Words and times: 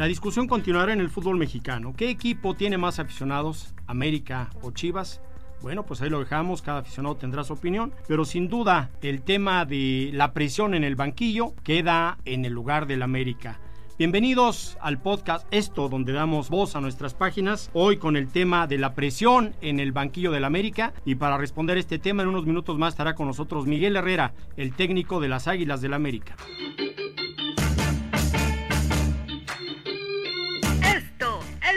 La 0.00 0.06
discusión 0.06 0.48
continuará 0.48 0.94
en 0.94 1.00
el 1.02 1.10
fútbol 1.10 1.36
mexicano. 1.36 1.92
¿Qué 1.94 2.08
equipo 2.08 2.54
tiene 2.54 2.78
más 2.78 2.98
aficionados, 2.98 3.74
América 3.86 4.48
o 4.62 4.70
Chivas? 4.70 5.20
Bueno, 5.60 5.84
pues 5.84 6.00
ahí 6.00 6.08
lo 6.08 6.20
dejamos, 6.20 6.62
cada 6.62 6.78
aficionado 6.78 7.18
tendrá 7.18 7.44
su 7.44 7.52
opinión, 7.52 7.92
pero 8.08 8.24
sin 8.24 8.48
duda 8.48 8.88
el 9.02 9.20
tema 9.20 9.66
de 9.66 10.08
la 10.14 10.32
presión 10.32 10.72
en 10.72 10.84
el 10.84 10.96
banquillo 10.96 11.52
queda 11.64 12.16
en 12.24 12.46
el 12.46 12.54
lugar 12.54 12.86
del 12.86 13.02
América. 13.02 13.60
Bienvenidos 13.98 14.78
al 14.80 15.02
podcast 15.02 15.46
Esto, 15.50 15.90
donde 15.90 16.14
damos 16.14 16.48
voz 16.48 16.76
a 16.76 16.80
nuestras 16.80 17.12
páginas. 17.12 17.68
Hoy 17.74 17.98
con 17.98 18.16
el 18.16 18.28
tema 18.28 18.66
de 18.66 18.78
la 18.78 18.94
presión 18.94 19.54
en 19.60 19.80
el 19.80 19.92
banquillo 19.92 20.30
del 20.30 20.46
América. 20.46 20.94
Y 21.04 21.16
para 21.16 21.36
responder 21.36 21.76
este 21.76 21.98
tema, 21.98 22.22
en 22.22 22.30
unos 22.30 22.46
minutos 22.46 22.78
más 22.78 22.94
estará 22.94 23.14
con 23.14 23.26
nosotros 23.26 23.66
Miguel 23.66 23.96
Herrera, 23.96 24.32
el 24.56 24.72
técnico 24.72 25.20
de 25.20 25.28
las 25.28 25.46
Águilas 25.46 25.82
del 25.82 25.92
América. 25.92 26.36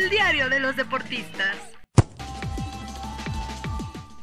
El 0.04 0.10
diario 0.10 0.50
de 0.50 0.60
los 0.60 0.76
deportistas. 0.76 1.73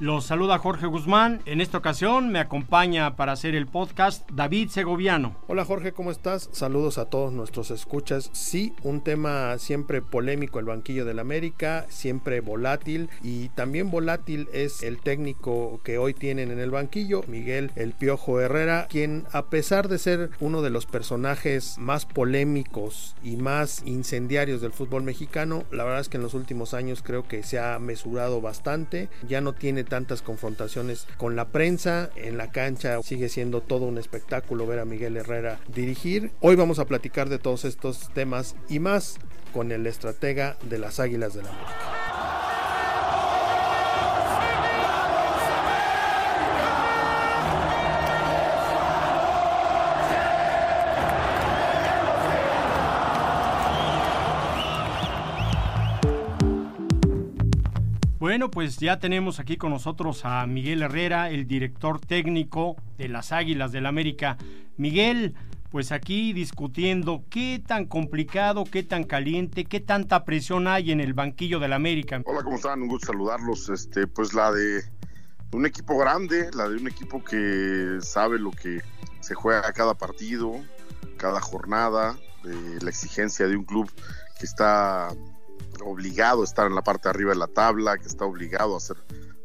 Los 0.00 0.24
saluda 0.24 0.56
Jorge 0.56 0.86
Guzmán. 0.86 1.42
En 1.44 1.60
esta 1.60 1.76
ocasión 1.76 2.30
me 2.30 2.38
acompaña 2.38 3.16
para 3.16 3.32
hacer 3.32 3.54
el 3.54 3.66
podcast 3.66 4.26
David 4.32 4.70
Segoviano. 4.70 5.36
Hola 5.46 5.66
Jorge, 5.66 5.92
¿cómo 5.92 6.10
estás? 6.10 6.48
Saludos 6.52 6.96
a 6.96 7.04
todos 7.04 7.34
nuestros 7.34 7.70
escuchas. 7.70 8.30
Sí, 8.32 8.72
un 8.82 9.02
tema 9.02 9.58
siempre 9.58 10.00
polémico, 10.00 10.58
el 10.58 10.64
banquillo 10.64 11.04
del 11.04 11.18
América, 11.18 11.84
siempre 11.90 12.40
volátil 12.40 13.10
y 13.22 13.50
también 13.50 13.90
volátil 13.90 14.48
es 14.54 14.82
el 14.82 15.02
técnico 15.02 15.82
que 15.84 15.98
hoy 15.98 16.14
tienen 16.14 16.50
en 16.50 16.60
el 16.60 16.70
banquillo, 16.70 17.22
Miguel 17.26 17.70
El 17.76 17.92
Piojo 17.92 18.40
Herrera, 18.40 18.86
quien 18.88 19.26
a 19.32 19.50
pesar 19.50 19.88
de 19.88 19.98
ser 19.98 20.30
uno 20.40 20.62
de 20.62 20.70
los 20.70 20.86
personajes 20.86 21.76
más 21.76 22.06
polémicos 22.06 23.16
y 23.22 23.36
más 23.36 23.82
incendiarios 23.84 24.62
del 24.62 24.72
fútbol 24.72 25.02
mexicano, 25.02 25.64
la 25.70 25.84
verdad 25.84 26.00
es 26.00 26.08
que 26.08 26.16
en 26.16 26.22
los 26.22 26.32
últimos 26.32 26.72
años 26.72 27.02
creo 27.02 27.28
que 27.28 27.42
se 27.42 27.58
ha 27.58 27.78
mesurado 27.78 28.40
bastante, 28.40 29.10
ya 29.28 29.42
no 29.42 29.52
tiene 29.52 29.89
tantas 29.90 30.22
confrontaciones 30.22 31.06
con 31.18 31.36
la 31.36 31.48
prensa. 31.48 32.08
En 32.16 32.38
la 32.38 32.50
cancha 32.50 33.02
sigue 33.02 33.28
siendo 33.28 33.60
todo 33.60 33.84
un 33.84 33.98
espectáculo 33.98 34.66
ver 34.66 34.78
a 34.78 34.86
Miguel 34.86 35.18
Herrera 35.18 35.60
dirigir. 35.68 36.30
Hoy 36.40 36.56
vamos 36.56 36.78
a 36.78 36.86
platicar 36.86 37.28
de 37.28 37.38
todos 37.38 37.66
estos 37.66 38.08
temas 38.14 38.56
y 38.70 38.78
más 38.78 39.18
con 39.52 39.72
el 39.72 39.86
estratega 39.86 40.56
de 40.62 40.78
las 40.78 40.98
Águilas 40.98 41.34
de 41.34 41.42
la 41.42 41.50
América. 41.50 41.89
Bueno, 58.30 58.48
pues 58.48 58.76
ya 58.76 59.00
tenemos 59.00 59.40
aquí 59.40 59.56
con 59.56 59.72
nosotros 59.72 60.24
a 60.24 60.46
Miguel 60.46 60.82
Herrera, 60.82 61.30
el 61.30 61.48
director 61.48 61.98
técnico 61.98 62.76
de 62.96 63.08
las 63.08 63.32
Águilas 63.32 63.72
del 63.72 63.86
América. 63.86 64.38
Miguel, 64.76 65.34
pues 65.72 65.90
aquí 65.90 66.32
discutiendo 66.32 67.24
qué 67.28 67.60
tan 67.66 67.86
complicado, 67.86 68.62
qué 68.70 68.84
tan 68.84 69.02
caliente, 69.02 69.64
qué 69.64 69.80
tanta 69.80 70.24
presión 70.24 70.68
hay 70.68 70.92
en 70.92 71.00
el 71.00 71.12
banquillo 71.12 71.58
del 71.58 71.72
América. 71.72 72.22
Hola, 72.24 72.44
¿cómo 72.44 72.54
están? 72.54 72.82
Un 72.82 72.86
gusto 72.86 73.08
saludarlos. 73.08 73.68
Este, 73.68 74.06
pues 74.06 74.32
la 74.32 74.52
de 74.52 74.84
un 75.50 75.66
equipo 75.66 75.98
grande, 75.98 76.50
la 76.54 76.68
de 76.68 76.76
un 76.76 76.86
equipo 76.86 77.24
que 77.24 77.98
sabe 78.00 78.38
lo 78.38 78.52
que 78.52 78.80
se 79.18 79.34
juega 79.34 79.72
cada 79.72 79.94
partido, 79.94 80.52
cada 81.16 81.40
jornada, 81.40 82.16
la 82.44 82.90
exigencia 82.90 83.48
de 83.48 83.56
un 83.56 83.64
club 83.64 83.90
que 84.38 84.46
está 84.46 85.08
obligado 85.84 86.42
a 86.42 86.44
estar 86.44 86.66
en 86.66 86.74
la 86.74 86.82
parte 86.82 87.04
de 87.04 87.10
arriba 87.10 87.30
de 87.30 87.38
la 87.38 87.46
tabla, 87.46 87.98
que 87.98 88.06
está 88.06 88.24
obligado 88.24 88.74
a 88.74 88.78
hacer 88.78 88.96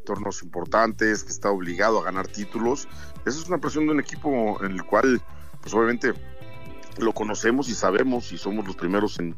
torneos 0.04 0.42
importantes, 0.42 1.24
que 1.24 1.32
está 1.32 1.50
obligado 1.50 2.00
a 2.00 2.04
ganar 2.04 2.28
títulos. 2.28 2.88
Esa 3.24 3.38
es 3.40 3.48
una 3.48 3.58
presión 3.58 3.86
de 3.86 3.92
un 3.92 4.00
equipo 4.00 4.62
en 4.64 4.72
el 4.72 4.84
cual, 4.84 5.20
pues 5.60 5.74
obviamente, 5.74 6.14
lo 6.98 7.12
conocemos 7.12 7.68
y 7.68 7.74
sabemos 7.74 8.32
y 8.32 8.38
somos 8.38 8.66
los 8.66 8.76
primeros 8.76 9.18
en, 9.18 9.36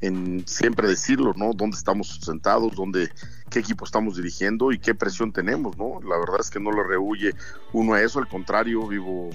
en 0.00 0.46
siempre 0.46 0.88
decirlo, 0.88 1.32
¿no? 1.36 1.52
Dónde 1.52 1.76
estamos 1.76 2.18
sentados, 2.22 2.74
dónde, 2.74 3.10
qué 3.50 3.60
equipo 3.60 3.84
estamos 3.84 4.16
dirigiendo 4.16 4.72
y 4.72 4.78
qué 4.78 4.94
presión 4.94 5.32
tenemos, 5.32 5.76
¿no? 5.76 6.00
La 6.02 6.18
verdad 6.18 6.40
es 6.40 6.50
que 6.50 6.58
no 6.58 6.72
le 6.72 6.82
rehuye 6.82 7.32
uno 7.72 7.94
a 7.94 8.02
eso, 8.02 8.18
al 8.18 8.28
contrario, 8.28 8.86
vivo 8.88 9.30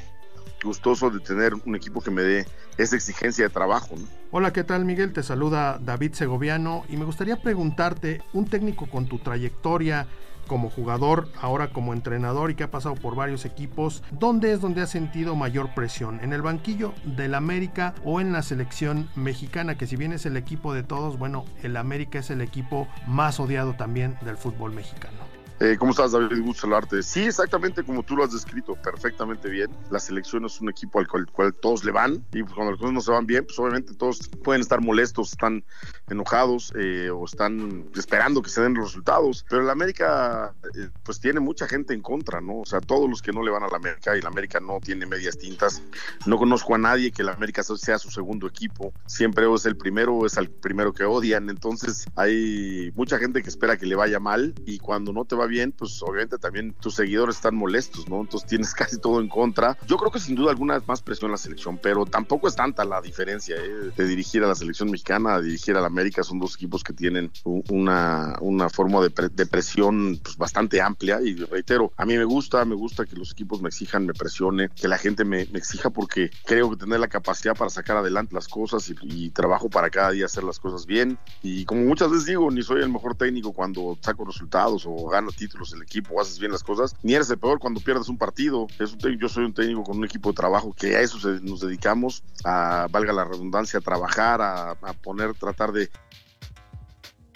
gustoso 0.64 1.10
de 1.10 1.20
tener 1.20 1.54
un 1.66 1.76
equipo 1.76 2.02
que 2.02 2.12
me 2.12 2.22
dé 2.22 2.46
esa 2.78 2.96
exigencia 2.96 3.46
de 3.46 3.50
trabajo. 3.50 3.96
Hola, 4.32 4.54
¿qué 4.54 4.64
tal 4.64 4.86
Miguel? 4.86 5.14
Te 5.14 5.24
saluda 5.24 5.80
David 5.80 6.14
Segoviano 6.14 6.84
y 6.90 6.98
me 6.98 7.06
gustaría 7.06 7.42
preguntarte, 7.42 8.22
un 8.34 8.46
técnico 8.46 8.88
con 8.88 9.08
tu 9.08 9.20
trayectoria 9.20 10.08
como 10.48 10.70
jugador, 10.70 11.30
ahora 11.40 11.72
como 11.72 11.94
entrenador 11.94 12.52
y 12.52 12.56
que 12.56 12.64
ha 12.64 12.72
pasado 12.72 12.96
por 12.96 13.16
varios 13.16 13.46
equipos, 13.46 14.04
¿dónde 14.12 14.52
es 14.52 14.60
donde 14.60 14.82
ha 14.82 14.88
sentido 14.88 15.36
mayor 15.36 15.74
presión? 15.74 16.20
¿En 16.22 16.34
el 16.34 16.42
banquillo 16.42 16.94
del 17.06 17.36
América 17.36 17.94
o 18.04 18.20
en 18.20 18.34
la 18.34 18.42
selección 18.42 19.10
mexicana? 19.16 19.78
Que 19.78 19.88
si 19.88 19.96
bien 19.96 20.14
es 20.14 20.26
el 20.26 20.36
equipo 20.36 20.74
de 20.74 20.84
todos, 20.84 21.18
bueno, 21.18 21.46
el 21.64 21.78
América 21.78 22.20
es 22.20 22.32
el 22.32 22.42
equipo 22.42 22.88
más 23.08 23.40
odiado 23.40 23.76
también 23.76 24.18
del 24.24 24.38
fútbol 24.38 24.74
mexicano. 24.74 25.41
Eh, 25.64 25.78
¿Cómo 25.78 25.92
estás, 25.92 26.14
David? 26.14 26.42
Gusto 26.42 26.62
saludarte. 26.62 27.04
Sí, 27.04 27.20
exactamente 27.20 27.84
como 27.84 28.02
tú 28.02 28.16
lo 28.16 28.24
has 28.24 28.32
descrito, 28.32 28.74
perfectamente 28.74 29.48
bien. 29.48 29.70
La 29.92 30.00
selección 30.00 30.44
es 30.44 30.60
un 30.60 30.70
equipo 30.70 30.98
al 30.98 31.08
cual, 31.08 31.54
todos 31.54 31.84
le 31.84 31.92
van 31.92 32.26
y 32.34 32.42
pues, 32.42 32.56
cuando 32.56 32.72
las 32.72 32.80
cosas 32.80 32.94
no 32.96 33.02
se 33.02 33.12
van 33.12 33.28
bien, 33.28 33.46
pues 33.46 33.60
obviamente 33.60 33.94
todos 33.94 34.28
pueden 34.44 34.62
estar 34.62 34.82
molestos, 34.82 35.34
están 35.34 35.64
enojados 36.10 36.74
eh, 36.76 37.12
o 37.12 37.26
están 37.26 37.92
esperando 37.96 38.42
que 38.42 38.50
se 38.50 38.60
den 38.60 38.74
los 38.74 38.86
resultados. 38.86 39.46
Pero 39.52 39.62
la 39.62 39.74
América, 39.74 40.56
eh, 40.76 40.90
pues 41.04 41.20
tiene 41.20 41.40
mucha 41.40 41.68
gente 41.68 41.94
en 41.94 42.02
contra, 42.02 42.42
¿no? 42.42 42.62
O 42.62 42.66
sea, 42.66 42.82
todos 42.82 43.08
los 43.08 43.22
que 43.22 43.32
no 43.32 43.44
le 43.44 43.52
van 43.52 43.62
a 43.62 43.68
la 43.68 43.78
América 43.78 44.18
y 44.18 44.22
la 44.22 44.30
América 44.30 44.60
no 44.60 44.80
tiene 44.80 45.06
medias 45.06 45.38
tintas. 45.38 45.84
No 46.26 46.40
conozco 46.40 46.74
a 46.74 46.80
nadie 46.80 47.12
que 47.12 47.22
la 47.22 47.34
América 47.34 47.62
sea 47.62 48.00
su 48.00 48.10
segundo 48.10 48.48
equipo. 48.48 48.94
Siempre 49.06 49.46
es 49.54 49.68
el 49.68 49.78
primero 49.78 50.16
o 50.16 50.26
es 50.26 50.38
el 50.38 50.50
primero 50.50 50.92
que 50.92 51.04
odian. 51.04 51.52
Entonces 51.52 52.08
hay 52.16 52.92
mucha 52.96 53.20
gente 53.20 53.44
que 53.44 53.50
espera 53.50 53.78
que 53.78 53.86
le 53.86 53.94
vaya 53.94 54.20
mal 54.20 54.56
y 54.66 54.80
cuando 54.80 55.14
no 55.14 55.24
te 55.24 55.36
va 55.36 55.46
bien, 55.46 55.51
pues 55.78 56.02
obviamente 56.02 56.38
también 56.38 56.74
tus 56.80 56.96
seguidores 56.96 57.36
están 57.36 57.56
molestos, 57.56 58.08
¿no? 58.08 58.22
Entonces 58.22 58.48
tienes 58.48 58.74
casi 58.76 59.00
todo 59.00 59.20
en 59.22 59.30
contra. 59.30 59.78
Yo 59.88 59.98
creo 59.98 60.12
que 60.12 60.20
sin 60.20 60.36
duda 60.36 60.52
alguna 60.52 60.78
es 60.78 60.88
más 60.88 61.02
presión 61.02 61.30
en 61.30 61.34
la 61.34 61.38
selección, 61.38 61.80
pero 61.82 62.06
tampoco 62.06 62.48
es 62.48 62.56
tanta 62.56 62.86
la 62.86 63.02
diferencia 63.02 63.56
¿eh? 63.58 63.92
de 63.96 64.06
dirigir 64.06 64.44
a 64.44 64.48
la 64.48 64.56
selección 64.56 64.90
mexicana 64.90 65.42
dirigir 65.42 65.76
a 65.76 65.82
la 65.82 65.88
América. 65.88 66.24
Son 66.24 66.40
dos 66.40 66.56
equipos 66.56 66.84
que 66.84 66.94
tienen 66.94 67.32
una, 67.44 68.36
una 68.42 68.70
forma 68.70 69.02
de, 69.02 69.46
presión 69.46 70.20
pues, 70.24 70.38
bastante 70.38 70.82
amplia 70.82 71.20
y 71.22 71.36
reitero, 71.36 71.92
a 71.98 72.06
mí 72.06 72.18
me 72.18 72.24
gusta, 72.24 72.64
me 72.66 72.76
gusta 72.76 73.06
que 73.06 73.16
los 73.16 73.32
equipos 73.32 73.62
me 73.62 73.70
exijan, 73.70 74.06
me 74.06 74.14
presione, 74.14 74.70
que 74.70 74.88
la 74.88 74.98
gente 74.98 75.26
me, 75.26 75.42
exija 75.42 75.90
porque 75.90 76.32
creo 76.46 76.70
que 76.70 76.78
tener 76.78 77.00
la 77.00 77.08
capacidad 77.08 77.56
para 77.56 77.70
sacar 77.70 77.98
adelante 77.98 78.34
las 78.34 78.48
cosas 78.48 78.90
y, 78.90 78.96
y 79.04 79.30
trabajo 79.30 79.70
para 79.70 79.90
cada 79.90 80.12
día 80.12 80.26
hacer 80.26 80.44
las 80.44 80.60
cosas 80.60 80.86
bien. 80.86 81.18
Y 81.44 81.66
como 81.66 81.82
muchas 81.82 82.10
veces 82.10 82.26
digo, 82.26 82.50
ni 82.52 82.64
soy 82.64 82.82
el 82.82 82.90
mejor 82.90 83.16
técnico 83.16 83.54
cuando 83.54 83.98
saco 84.02 84.26
resultados 84.26 84.86
o 84.86 85.08
gano 85.10 85.32
títulos 85.42 85.74
el 85.74 85.82
equipo, 85.82 86.22
haces 86.22 86.38
bien 86.38 86.52
las 86.52 86.64
cosas, 86.64 86.96
ni 87.02 87.16
eres 87.16 87.30
el 87.32 87.40
peor 87.40 87.58
cuando 87.58 87.80
pierdes 87.80 88.10
un 88.10 88.18
partido. 88.18 88.68
Es 88.80 88.94
un 88.94 89.00
yo 89.20 89.28
soy 89.28 89.46
un 89.46 89.54
técnico 89.54 89.84
con 89.84 89.98
un 89.98 90.06
equipo 90.06 90.30
de 90.30 90.36
trabajo 90.36 90.72
que 90.72 90.96
a 90.96 91.02
eso 91.02 91.18
nos 91.42 91.62
dedicamos, 91.62 92.24
a, 92.44 92.88
valga 92.92 93.12
la 93.12 93.26
redundancia, 93.26 93.80
a 93.80 93.82
trabajar, 93.82 94.40
a 94.42 94.94
poner, 95.02 95.34
tratar 95.34 95.72
de 95.72 95.90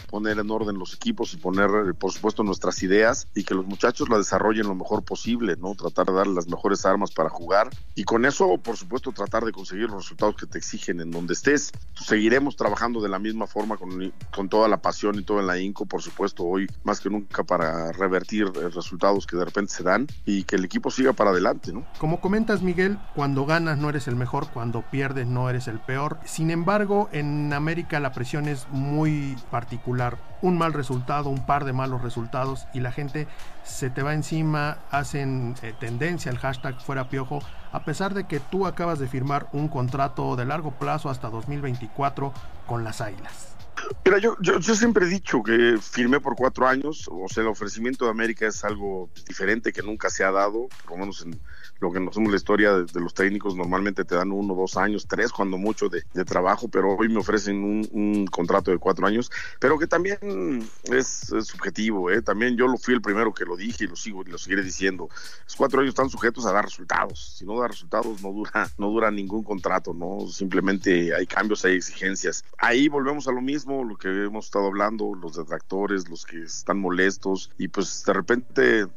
poner 0.06 0.40
en 0.40 0.50
orden 0.50 0.78
los 0.78 0.94
equipos 0.94 1.34
y 1.34 1.38
poner, 1.38 1.70
eh, 1.90 1.94
por 1.94 2.12
supuesto, 2.12 2.44
nuestras 2.44 2.82
ideas 2.84 3.28
y 3.36 3.44
que 3.44 3.54
los 3.54 3.66
muchachos 3.66 4.10
la 4.10 4.18
desarrollen 4.18 4.68
lo 4.68 4.76
mejor 4.76 5.04
posible, 5.04 5.56
¿no? 5.58 5.76
Tratar 5.76 6.08
de 6.08 6.14
dar 6.14 6.28
las 6.28 6.48
mejores 6.48 6.86
armas 6.86 7.12
para 7.12 7.30
jugar 7.30 7.70
y 7.96 8.04
con 8.04 8.26
eso, 8.26 8.58
por 8.58 8.78
supuesto, 8.78 9.12
tratar 9.12 9.46
de 9.46 9.52
conseguir 9.52 9.90
los 9.90 10.04
resultados 10.04 10.36
que 10.36 10.46
te 10.46 10.58
exigen 10.58 11.02
en 11.02 11.12
donde 11.12 11.34
estés. 11.34 11.72
Seguiremos 11.96 12.56
trabajando 12.56 13.02
de 13.02 13.10
la 13.10 13.20
misma 13.20 13.48
forma 13.48 13.78
con, 13.78 14.14
con 14.34 14.50
toda 14.50 14.68
la 14.68 14.78
pasión 14.78 15.18
y 15.20 15.24
todo 15.24 15.40
en 15.40 15.48
la 15.48 15.60
INCO, 15.60 15.86
por 15.86 16.02
supuesto, 16.02 16.44
hoy 16.44 16.68
más 16.84 17.00
que 17.00 17.10
nunca 17.10 17.44
para 17.44 17.92
revertir 17.92 18.52
eh, 18.56 18.70
resultados 18.70 19.26
que 19.26 19.38
de 19.38 19.46
repente 19.46 19.74
se 19.74 19.84
dan 19.84 20.08
y 20.26 20.44
que 20.44 20.56
el 20.56 20.66
equipo 20.66 20.92
siga 20.92 21.14
para 21.14 21.32
adelante, 21.32 21.74
¿no? 21.74 21.86
Como 22.00 22.20
comentas, 22.22 22.62
Miguel, 22.62 22.98
cuando 23.16 23.46
ganas 23.46 23.78
no 23.78 23.90
eres 23.90 24.08
el 24.08 24.16
mejor, 24.16 24.50
cuando 24.52 24.82
pierdes 24.84 25.28
no 25.28 25.50
eres 25.50 25.68
el 25.68 25.80
peor. 25.80 26.20
Sin 26.26 26.52
embargo, 26.52 27.10
en 27.12 27.54
América 27.54 28.00
la 28.00 28.12
presión 28.12 28.48
es 28.48 28.68
muy 28.70 29.36
particular. 29.52 29.95
Un 30.42 30.58
mal 30.58 30.74
resultado, 30.74 31.30
un 31.30 31.46
par 31.46 31.66
de 31.66 31.74
malos 31.74 32.02
resultados 32.02 32.68
y 32.74 32.80
la 32.80 32.92
gente 32.92 33.28
se 33.64 33.90
te 33.90 34.04
va 34.04 34.14
encima, 34.14 34.78
hacen 34.92 35.56
eh, 35.62 35.74
tendencia 35.80 36.32
el 36.32 36.38
hashtag 36.38 36.82
fuera 36.82 37.10
piojo, 37.10 37.40
a 37.72 37.84
pesar 37.84 38.14
de 38.14 38.28
que 38.28 38.40
tú 38.40 38.68
acabas 38.68 39.00
de 39.00 39.08
firmar 39.08 39.48
un 39.54 39.68
contrato 39.68 40.36
de 40.36 40.46
largo 40.46 40.72
plazo 40.72 41.10
hasta 41.10 41.30
2024 41.30 42.34
con 42.68 42.84
las 42.84 43.02
Águilas. 43.02 43.56
Mira, 44.04 44.18
yo, 44.20 44.36
yo, 44.40 44.60
yo, 44.60 44.76
siempre 44.76 45.06
he 45.06 45.10
dicho 45.10 45.44
que 45.44 45.78
firmé 45.82 46.20
por 46.20 46.36
cuatro 46.36 46.68
años, 46.68 47.10
o 47.12 47.28
sea, 47.28 47.44
el 47.44 47.50
ofrecimiento 47.50 48.06
de 48.06 48.12
América 48.12 48.48
es 48.48 48.64
algo 48.64 49.10
diferente 49.28 49.74
que 49.74 49.82
nunca 49.82 50.10
se 50.10 50.24
ha 50.24 50.32
dado, 50.32 50.68
por 50.84 50.92
lo 50.92 50.98
menos 50.98 51.26
en, 51.26 51.40
lo 51.80 51.92
que 51.92 52.00
nos 52.00 52.16
la 52.16 52.36
historia 52.36 52.74
de, 52.74 53.00
los 53.00 53.14
técnicos, 53.14 53.56
normalmente 53.56 54.06
te 54.06 54.16
dan 54.16 54.32
uno, 54.32 54.56
dos 54.56 54.78
años, 54.78 55.08
tres, 55.08 55.32
cuando 55.32 55.58
mucho 55.58 55.90
de, 55.90 56.04
trabajo, 56.26 56.68
pero 56.68 56.96
hoy 56.96 57.10
me 57.10 57.20
ofrecen 57.20 57.90
un, 57.92 58.26
contrato 58.28 58.72
de 58.72 58.78
cuatro 58.78 59.06
años, 59.06 59.32
pero 59.60 59.78
que 59.78 59.88
también 59.88 60.68
es, 60.86 61.34
subjetivo, 61.42 62.10
¿eh? 62.10 62.22
también 62.22 62.58
yo 62.58 62.68
lo 62.68 62.78
fui 62.78 62.94
el 62.94 63.02
primero 63.02 63.34
que 63.34 63.46
lo 63.46 63.56
dije 63.56 63.84
y 63.84 63.88
lo 63.88 63.96
sigo 63.96 64.24
y 64.26 64.32
lo 64.32 64.38
seguiré 64.38 64.64
diciendo. 64.64 65.10
Los 65.44 65.56
cuatro 65.56 65.82
años 65.82 65.90
están 65.90 66.10
sujetos 66.10 66.46
a 66.46 66.52
dar 66.52 66.66
resultados, 66.66 67.36
si 67.38 67.46
no 67.46 67.60
da 67.60 67.68
resultados 67.68 68.22
no 68.22 68.32
dura, 68.32 68.70
no 68.78 68.90
dura 68.90 69.12
ningún 69.12 69.44
contrato, 69.44 69.94
no 69.94 70.28
simplemente 70.28 71.14
hay 71.14 71.28
cambios, 71.28 71.66
hay 71.66 71.76
exigencias. 71.76 72.44
Ahí 72.58 72.88
volvemos 72.88 73.28
a 73.28 73.32
lo 73.32 73.42
mismo, 73.42 73.84
lo 73.84 73.98
que 73.98 74.08
hemos 74.08 74.46
estado 74.46 74.68
hablando, 74.68 75.14
los 75.14 75.36
detractores, 75.36 76.10
los 76.10 76.26
que 76.26 76.44
están 76.44 76.80
molestos 76.80 77.52
y 77.58 77.68
pues 77.68 78.04
de 78.06 78.14
repente 78.14 78.88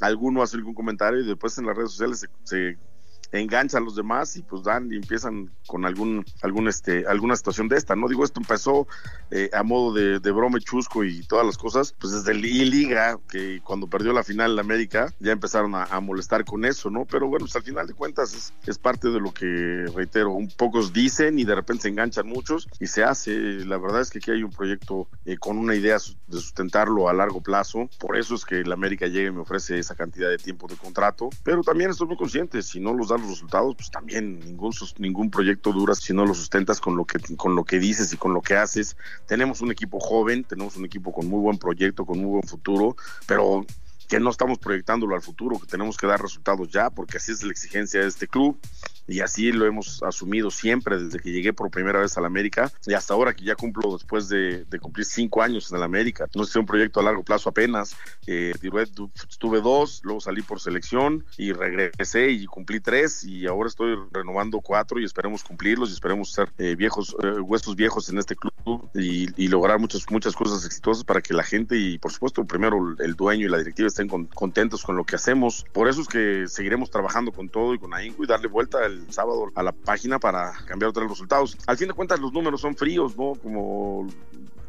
alguno 0.00 0.42
hace 0.42 0.56
algún 0.56 0.74
comentario 0.74 1.20
y 1.20 1.26
después 1.26 1.56
en 1.58 1.66
las 1.66 1.76
redes 1.76 1.92
sociales 1.92 2.26
se, 2.44 2.78
enganchan 3.32 3.82
a 3.82 3.84
los 3.84 3.96
demás 3.96 4.36
y 4.36 4.42
pues 4.42 4.62
dan 4.62 4.92
y 4.92 4.96
empiezan 4.96 5.50
con 5.66 5.84
algún, 5.84 6.24
algún 6.42 6.68
este, 6.68 7.06
alguna 7.06 7.36
situación 7.36 7.68
de 7.68 7.76
esta, 7.76 7.96
¿no? 7.96 8.08
Digo, 8.08 8.24
esto 8.24 8.40
empezó 8.40 8.86
eh, 9.30 9.50
a 9.52 9.62
modo 9.62 9.92
de, 9.92 10.20
de 10.20 10.30
brome 10.30 10.60
chusco 10.60 11.04
y 11.04 11.22
todas 11.22 11.44
las 11.44 11.58
cosas, 11.58 11.94
pues 11.98 12.12
desde 12.12 12.32
el 12.32 12.40
Liga, 12.40 13.18
que 13.28 13.60
cuando 13.62 13.88
perdió 13.88 14.12
la 14.12 14.22
final 14.22 14.52
en 14.52 14.58
América, 14.58 15.12
ya 15.20 15.32
empezaron 15.32 15.74
a, 15.74 15.86
molestar 16.00 16.44
con 16.44 16.64
eso, 16.64 16.90
¿no? 16.90 17.04
Pero 17.04 17.26
bueno, 17.28 17.44
pues 17.44 17.56
al 17.56 17.62
final 17.62 17.86
de 17.86 17.94
cuentas 17.94 18.52
es, 18.66 18.78
parte 18.78 19.08
de 19.08 19.18
lo 19.18 19.32
que, 19.32 19.86
reitero, 19.94 20.32
un 20.32 20.48
pocos 20.48 20.92
dicen 20.92 21.38
y 21.38 21.44
de 21.44 21.54
repente 21.54 21.82
se 21.82 21.88
enganchan 21.88 22.26
muchos 22.26 22.68
y 22.78 22.86
se 22.86 23.02
hace. 23.02 23.34
La 23.64 23.78
verdad 23.78 24.02
es 24.02 24.10
que 24.10 24.18
aquí 24.18 24.30
hay 24.30 24.42
un 24.42 24.50
proyecto 24.50 25.08
eh, 25.24 25.38
con 25.38 25.58
una 25.58 25.74
idea 25.74 25.94
de 25.94 26.38
sustentarlo 26.38 27.08
a 27.08 27.14
largo 27.14 27.40
plazo, 27.40 27.88
por 27.98 28.16
eso 28.16 28.34
es 28.34 28.44
que 28.44 28.62
la 28.62 28.74
América 28.74 29.06
llega 29.06 29.28
y 29.28 29.32
me 29.32 29.40
ofrece 29.40 29.78
esa 29.78 29.94
cantidad 29.94 30.28
de 30.28 30.38
tiempo 30.38 30.68
de 30.68 30.76
contrato, 30.76 31.30
pero 31.42 31.62
también 31.62 31.90
estoy 31.90 32.06
muy 32.06 32.16
consciente, 32.16 32.62
si 32.62 32.80
no 32.80 32.94
los 32.94 33.08
da 33.08 33.15
los 33.18 33.30
resultados, 33.30 33.74
pues 33.76 33.90
también 33.90 34.38
ningún, 34.40 34.72
ningún 34.98 35.30
proyecto 35.30 35.72
dura 35.72 35.94
si 35.94 36.12
no 36.12 36.24
lo 36.24 36.34
sustentas 36.34 36.80
con 36.80 36.96
lo, 36.96 37.04
que, 37.04 37.18
con 37.36 37.54
lo 37.54 37.64
que 37.64 37.78
dices 37.78 38.12
y 38.12 38.16
con 38.16 38.32
lo 38.34 38.42
que 38.42 38.56
haces. 38.56 38.96
Tenemos 39.26 39.60
un 39.60 39.70
equipo 39.70 40.00
joven, 40.00 40.44
tenemos 40.44 40.76
un 40.76 40.84
equipo 40.84 41.12
con 41.12 41.26
muy 41.26 41.40
buen 41.40 41.58
proyecto, 41.58 42.04
con 42.04 42.18
muy 42.18 42.30
buen 42.30 42.44
futuro, 42.44 42.96
pero 43.26 43.64
que 44.08 44.20
no 44.20 44.30
estamos 44.30 44.58
proyectándolo 44.58 45.14
al 45.14 45.22
futuro, 45.22 45.58
que 45.58 45.66
tenemos 45.66 45.96
que 45.96 46.06
dar 46.06 46.20
resultados 46.20 46.68
ya, 46.68 46.90
porque 46.90 47.16
así 47.16 47.32
es 47.32 47.42
la 47.42 47.50
exigencia 47.50 48.00
de 48.00 48.08
este 48.08 48.28
club 48.28 48.58
y 49.06 49.20
así 49.20 49.52
lo 49.52 49.66
hemos 49.66 50.02
asumido 50.02 50.50
siempre 50.50 50.98
desde 50.98 51.18
que 51.18 51.30
llegué 51.30 51.52
por 51.52 51.70
primera 51.70 52.00
vez 52.00 52.16
a 52.16 52.20
la 52.20 52.26
América 52.26 52.72
y 52.86 52.94
hasta 52.94 53.14
ahora 53.14 53.34
que 53.34 53.44
ya 53.44 53.54
cumplo 53.54 53.92
después 53.92 54.28
de, 54.28 54.66
cumplir 54.80 55.06
cinco 55.06 55.42
años 55.42 55.72
en 55.72 55.78
la 55.78 55.84
América. 55.84 56.26
No 56.34 56.42
es 56.42 56.54
un 56.54 56.66
proyecto 56.66 57.00
a 57.00 57.02
largo 57.02 57.22
plazo 57.22 57.48
apenas. 57.48 57.96
Eh, 58.26 58.52
tuve 59.38 59.60
dos, 59.60 60.00
luego 60.04 60.20
salí 60.20 60.42
por 60.42 60.60
selección 60.60 61.24
y 61.38 61.52
regresé 61.52 62.30
y 62.30 62.46
cumplí 62.46 62.80
tres 62.80 63.24
y 63.24 63.46
ahora 63.46 63.68
estoy 63.68 63.96
renovando 64.12 64.60
cuatro 64.60 65.00
y 65.00 65.04
esperemos 65.04 65.42
cumplirlos 65.42 65.90
y 65.90 65.94
esperemos 65.94 66.32
ser 66.32 66.50
eh, 66.58 66.74
viejos, 66.76 67.16
eh, 67.22 67.40
huesos 67.40 67.76
viejos 67.76 68.08
en 68.08 68.18
este 68.18 68.36
club 68.36 68.52
y, 68.94 69.46
lograr 69.46 69.78
muchas, 69.78 70.04
muchas 70.10 70.34
cosas 70.34 70.66
exitosas 70.66 71.04
para 71.04 71.20
que 71.20 71.32
la 71.32 71.44
gente 71.44 71.78
y 71.78 71.98
por 71.98 72.10
supuesto 72.10 72.44
primero 72.44 72.96
el 72.98 73.14
dueño 73.14 73.46
y 73.46 73.48
la 73.48 73.58
directiva 73.58 73.86
estén 73.86 74.08
contentos 74.08 74.82
con 74.82 74.96
lo 74.96 75.04
que 75.04 75.16
hacemos. 75.16 75.64
Por 75.72 75.88
eso 75.88 76.00
es 76.00 76.08
que 76.08 76.46
seguiremos 76.48 76.90
trabajando 76.90 77.32
con 77.32 77.48
todo 77.48 77.74
y 77.74 77.78
con 77.78 77.94
AINCO 77.94 78.24
y 78.24 78.26
darle 78.26 78.48
vuelta 78.48 78.86
sábado 79.10 79.50
a 79.54 79.62
la 79.62 79.72
página 79.72 80.18
para 80.18 80.52
cambiar 80.66 80.90
otros 80.90 81.08
resultados. 81.08 81.56
Al 81.66 81.76
fin 81.76 81.88
de 81.88 81.94
cuentas 81.94 82.20
los 82.20 82.32
números 82.32 82.60
son 82.60 82.76
fríos, 82.76 83.16
¿no? 83.16 83.34
Como 83.34 84.06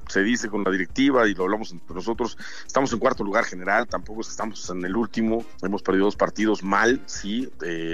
se 0.10 0.24
dice 0.24 0.50
con 0.50 0.64
la 0.64 0.72
directiva 0.72 1.28
y 1.28 1.34
lo 1.34 1.44
hablamos 1.44 1.72
entre 1.72 1.94
nosotros, 1.94 2.38
estamos 2.66 2.92
en 2.94 3.00
cuarto 3.00 3.24
lugar 3.24 3.46
general, 3.46 3.88
tampoco 3.88 4.22
estamos 4.22 4.70
en 4.70 4.84
el 4.86 4.96
último, 4.96 5.44
hemos 5.62 5.82
perdido 5.82 6.06
dos 6.06 6.16
partidos 6.16 6.64
mal, 6.64 7.02
sí, 7.06 7.50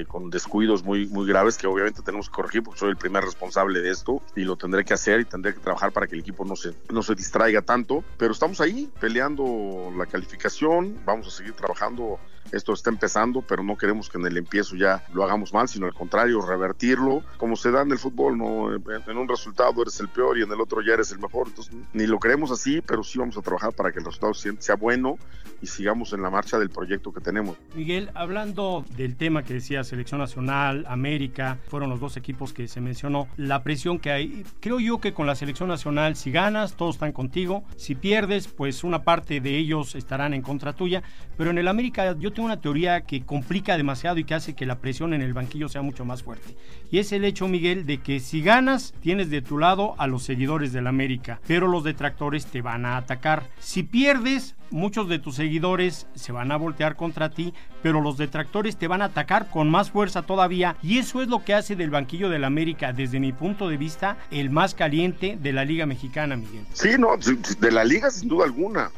con 0.08 0.30
descuidos 0.30 0.84
muy, 0.84 1.08
muy 1.08 1.28
graves 1.28 1.58
que 1.58 1.68
obviamente 1.68 2.02
tenemos 2.02 2.30
que 2.30 2.36
corregir 2.36 2.64
porque 2.64 2.80
soy 2.80 2.90
el 2.90 2.98
primer 2.98 3.24
responsable 3.24 3.82
de 3.82 3.92
esto 3.92 4.22
y 4.36 4.42
lo 4.42 4.56
tendré 4.56 4.86
que 4.86 4.94
hacer 4.94 5.22
y 5.22 5.26
tendré 5.26 5.54
que 5.54 5.60
trabajar 5.60 5.92
para 5.92 6.08
que 6.08 6.16
el 6.16 6.22
equipo 6.22 6.46
no 6.46 6.56
se, 6.56 6.74
no 6.92 7.02
se 7.04 7.16
distraiga 7.16 7.62
tanto, 7.62 8.04
pero 8.18 8.34
estamos 8.34 8.62
ahí 8.62 8.90
peleando 9.00 9.92
la 9.98 10.06
calificación, 10.06 11.00
vamos 11.06 11.28
a 11.28 11.32
seguir 11.32 11.54
trabajando 11.54 12.20
esto 12.54 12.74
está 12.74 12.90
empezando, 12.90 13.42
pero 13.42 13.64
no 13.64 13.78
queremos 13.78 14.10
que 14.10 14.18
en 14.18 14.26
el 14.28 14.38
empiezo 14.38 14.76
ya 14.76 15.04
lo 15.14 15.24
hagamos 15.24 15.54
mal, 15.54 15.68
sino 15.68 15.88
al 15.88 15.94
contrario, 15.94 16.40
revertirlo, 16.42 17.24
como 17.38 17.56
se 17.56 17.72
da 17.72 17.82
en 17.82 17.92
el 17.92 17.98
fútbol, 17.98 18.38
¿no? 18.38 18.74
En 18.74 19.18
un 19.18 19.28
resultado 19.28 19.82
eres 19.82 20.00
el 20.00 20.08
peor 20.08 20.38
y 20.38 20.44
en 20.44 20.52
el 20.52 20.62
otro 20.62 20.82
ya 20.82 20.94
eres 20.94 21.12
el 21.12 21.20
mejor, 21.20 21.48
entonces 21.48 21.74
ni 21.94 22.06
lo 22.06 22.20
queremos 22.20 22.52
así, 22.52 22.82
pero 22.82 23.04
sí 23.04 23.18
vamos 23.18 23.38
a 23.38 23.42
trabajar 23.42 23.74
para 23.74 23.92
que 23.92 24.00
el 24.00 24.06
resultado 24.06 24.34
sea 24.34 24.76
bueno 24.76 25.18
y 25.62 25.68
sigamos 25.68 26.14
en 26.14 26.22
la 26.22 26.30
marcha 26.30 26.60
del 26.60 26.70
proyecto 26.70 27.12
que 27.12 27.22
tenemos. 27.22 27.58
Miguel, 27.76 28.12
hablando 28.14 28.86
del 28.96 29.16
tema 29.16 29.44
que 29.44 29.56
decía 29.56 29.84
Selección 29.84 30.20
Nacional, 30.20 30.86
América, 30.88 31.58
fueron 31.68 31.90
los 31.90 32.00
dos 32.00 32.18
equipos 32.18 32.54
que 32.54 32.68
se 32.68 32.82
mencionó, 32.82 33.28
la 33.38 33.64
presión 33.64 33.98
que 33.98 34.12
hay, 34.12 34.46
creo 34.60 34.80
yo 34.80 35.00
que 35.00 35.14
con 35.14 35.26
la 35.26 35.36
Selección 35.36 35.70
Nacional, 35.70 36.16
si 36.16 36.32
ganas, 36.32 36.76
todos 36.76 36.96
están 36.96 37.14
contigo, 37.14 37.64
si 37.78 37.96
pierdes, 37.96 38.48
pues 38.48 38.84
una 38.84 39.04
parte 39.04 39.40
de 39.40 39.58
ellos 39.58 39.96
estarán 39.96 40.34
en 40.34 40.42
contra 40.42 40.74
tuya, 40.74 41.02
pero 41.38 41.50
en 41.50 41.58
el 41.58 41.68
América 41.68 42.16
yo 42.20 42.32
tengo 42.32 42.43
una 42.44 42.62
teoría 42.62 43.02
que 43.02 43.24
complica 43.24 43.78
demasiado 43.78 44.18
y 44.18 44.24
que 44.24 44.34
hace 44.34 44.54
que 44.54 44.66
la 44.66 44.80
presión 44.80 45.14
en 45.14 45.22
el 45.22 45.34
banquillo 45.34 45.70
sea 45.70 45.82
mucho 45.82 46.06
más 46.06 46.24
fuerte. 46.24 46.56
Y 46.92 47.00
es 47.00 47.12
el 47.12 47.26
hecho, 47.26 47.48
Miguel, 47.48 47.86
de 47.86 48.00
que 48.00 48.20
si 48.20 48.42
ganas, 48.42 48.94
tienes 49.02 49.30
de 49.30 49.42
tu 49.42 49.58
lado 49.58 49.96
a 49.98 50.08
los 50.08 50.24
seguidores 50.24 50.74
del 50.74 50.88
América, 50.88 51.40
pero 51.48 51.68
los 51.68 51.84
detractores 51.84 52.46
te 52.46 52.62
van 52.62 52.86
a 52.86 52.98
atacar. 52.98 53.50
Si 53.60 53.84
pierdes, 53.84 54.56
muchos 54.70 55.08
de 55.08 55.20
tus 55.20 55.36
seguidores 55.36 56.08
se 56.16 56.32
van 56.32 56.52
a 56.52 56.58
voltear 56.58 56.96
contra 56.96 57.30
ti, 57.30 57.54
pero 57.82 58.02
los 58.02 58.18
detractores 58.18 58.78
te 58.78 58.88
van 58.88 59.02
a 59.02 59.06
atacar 59.06 59.50
con 59.50 59.70
más 59.70 59.92
fuerza 59.92 60.24
todavía. 60.24 60.76
Y 60.84 60.98
eso 60.98 61.22
es 61.22 61.28
lo 61.28 61.44
que 61.44 61.54
hace 61.54 61.76
del 61.76 61.90
banquillo 61.90 62.30
del 62.30 62.44
América, 62.44 62.94
desde 62.94 63.20
mi 63.20 63.32
punto 63.32 63.70
de 63.70 63.78
vista, 63.78 64.18
el 64.32 64.50
más 64.50 64.74
caliente 64.74 65.38
de 65.42 65.54
la 65.54 65.66
Liga 65.66 65.86
Mexicana, 65.86 66.36
Miguel. 66.36 66.66
Sí, 66.74 66.90
no, 66.98 67.18
de 67.18 67.72
la 67.72 67.84
Liga 67.84 68.12
sin 68.12 68.30
duda 68.30 68.46
alguna. 68.46 68.92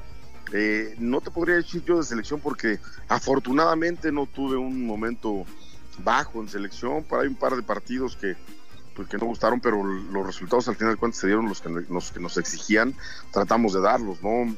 Eh, 0.54 0.96
no 1.00 1.22
te 1.22 1.32
podría 1.32 1.56
decir 1.56 1.84
yo 1.84 1.98
de 1.98 2.04
selección 2.04 2.40
porque 2.40 2.80
afortunadamente 3.08 4.12
no 4.12 4.28
tuve 4.28 4.58
un 4.58 4.86
momento 4.86 5.46
bajo 6.00 6.42
en 6.42 6.50
selección. 6.50 7.04
Para 7.04 7.24
hay 7.24 7.28
un 7.28 7.36
par 7.36 7.56
de 7.56 7.64
partidos 7.64 8.16
que, 8.16 8.36
pues, 8.96 9.12
no 9.14 9.26
gustaron, 9.26 9.60
pero 9.60 9.84
los 9.84 10.26
resultados 10.26 10.68
al 10.68 10.76
final 10.76 10.94
de 10.94 11.00
cuentas 11.00 11.22
se 11.22 11.28
dieron 11.28 11.48
los 11.48 11.62
que, 11.62 11.70
los 11.70 12.12
que 12.12 12.20
nos 12.20 12.38
exigían. 12.38 12.94
Tratamos 13.32 13.74
de 13.74 13.82
darlos, 13.82 14.22
¿no? 14.22 14.56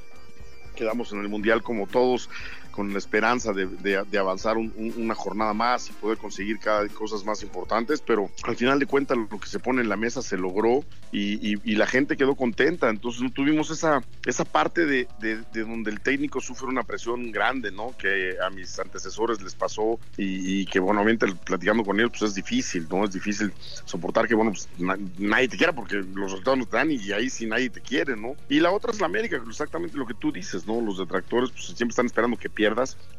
Quedamos 0.75 1.11
en 1.11 1.19
el 1.19 1.29
Mundial 1.29 1.63
como 1.63 1.87
todos 1.87 2.29
con 2.77 2.93
la 2.93 2.99
esperanza 2.99 3.53
de, 3.53 4.17
avanzar 4.19 4.55
una 4.55 5.15
jornada 5.15 5.51
más 5.55 5.89
y 5.89 5.93
poder 5.93 6.19
conseguir 6.19 6.59
cada 6.59 6.87
cosas 6.89 7.25
más 7.25 7.41
importantes, 7.41 8.03
pero 8.05 8.29
al 8.43 8.55
final 8.55 8.77
de 8.77 8.85
cuentas 8.85 9.17
lo 9.17 9.39
que 9.39 9.47
se 9.47 9.57
pone 9.57 9.81
en 9.81 9.89
la 9.89 9.95
mesa 9.95 10.21
se 10.21 10.37
logró 10.37 10.83
y, 11.11 11.55
la 11.77 11.87
gente 11.87 12.17
quedó 12.17 12.35
contenta, 12.35 12.89
entonces 12.89 13.21
no 13.21 13.31
tuvimos 13.31 13.71
esa, 13.71 14.03
esa 14.25 14.45
parte 14.45 14.85
de, 14.85 15.07
donde 15.53 15.89
el 15.89 16.01
técnico 16.01 16.39
sufre 16.39 16.67
una 16.67 16.83
presión 16.83 17.31
grande, 17.31 17.71
¿no? 17.71 17.95
Que 17.97 18.35
a 18.45 18.49
mis 18.51 18.77
antecesores 18.77 19.41
les 19.41 19.55
pasó 19.55 19.99
y, 20.15 20.65
que, 20.67 20.79
bueno, 20.79 21.01
obviamente 21.01 21.27
platicando 21.45 21.83
con 21.83 21.99
ellos, 21.99 22.11
pues 22.11 22.21
es 22.29 22.35
difícil, 22.35 22.87
¿no? 22.91 23.05
Es 23.05 23.11
difícil 23.11 23.51
soportar 23.85 24.27
que, 24.27 24.35
bueno, 24.35 24.51
pues 24.51 24.69
nadie 25.17 25.47
te 25.47 25.57
quiera 25.57 25.73
porque 25.73 25.95
los 25.95 26.31
resultados 26.31 26.59
no 26.59 26.65
te 26.67 26.77
dan 26.77 26.91
y 26.91 27.11
ahí 27.11 27.29
sí 27.31 27.47
nadie 27.47 27.71
te 27.71 27.81
quiere, 27.81 28.15
¿no? 28.15 28.35
Y 28.49 28.59
la 28.59 28.71
otra 28.71 28.91
es 28.91 28.99
la 28.99 29.07
América, 29.07 29.41
exactamente 29.47 29.97
lo 29.97 30.05
que 30.05 30.13
tú 30.13 30.31
dices, 30.31 30.67
¿no? 30.67 30.79
Los 30.79 30.99
detractores 30.99 31.49
pues 31.51 31.65
siempre 31.65 31.89
están 31.89 32.05
esperando 32.05 32.37
que 32.37 32.49
pierda 32.49 32.66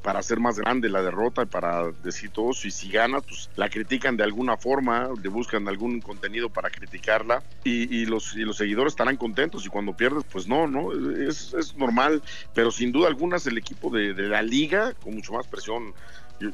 para 0.03 0.19
hacer 0.19 0.41
más 0.41 0.59
grande 0.59 0.89
la 0.89 1.03
derrota, 1.03 1.47
para 1.47 1.91
decir 2.03 2.31
todo 2.31 2.51
eso. 2.51 2.69
Y 2.69 2.71
si 2.71 2.91
ganas, 2.91 3.23
pues 3.27 3.51
la 3.57 3.69
critican 3.69 4.17
de 4.17 4.25
alguna 4.25 4.57
forma, 4.57 5.09
le 5.23 5.29
buscan 5.29 5.67
algún 5.69 6.01
contenido 6.01 6.51
para 6.51 6.71
criticarla 6.71 7.43
y, 7.65 8.07
los, 8.07 8.35
y 8.35 8.41
los 8.41 8.57
seguidores 8.57 8.93
estarán 8.93 9.17
contentos. 9.17 9.65
Y 9.65 9.69
cuando 9.69 9.97
pierdes, 9.97 10.25
pues 10.31 10.47
no, 10.47 10.67
no, 10.67 10.93
es, 11.17 11.55
es 11.55 11.75
normal. 11.77 12.23
Pero 12.55 12.71
sin 12.71 12.93
duda 12.93 13.09
alguna 13.09 13.39
el 13.47 13.59
equipo 13.59 13.91
de, 13.91 14.15
de 14.15 14.29
la 14.29 14.43
liga 14.43 14.95
con 14.95 15.15
mucho 15.15 15.33
más 15.33 15.47
presión 15.47 15.95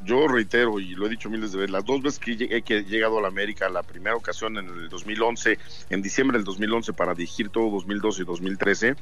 yo, 0.05 0.29
reitero 0.29 0.81
y 0.81 0.95
lo 0.95 1.07
he 1.07 1.11
dicho 1.11 1.29
miles 1.29 1.53
de 1.53 1.59
veces, 1.59 1.71
las 1.71 1.85
dos 1.85 2.01
veces 2.01 2.19
que 2.19 2.33
he, 2.33 2.85
llegado 2.85 3.19
a 3.19 3.23
la 3.23 3.29
América, 3.29 3.69
la 3.69 3.83
primera 3.83 4.17
ocasión 4.17 4.57
en 4.57 4.67
el 4.67 4.89
2011, 4.89 5.59
en 5.91 6.03
diciembre 6.03 6.39
del 6.39 6.45
2011 6.45 6.95
para 6.95 7.15
dirigir 7.15 7.51
todo 7.51 7.71
2012 7.71 8.23
y 8.23 8.25
2013, 8.25 8.97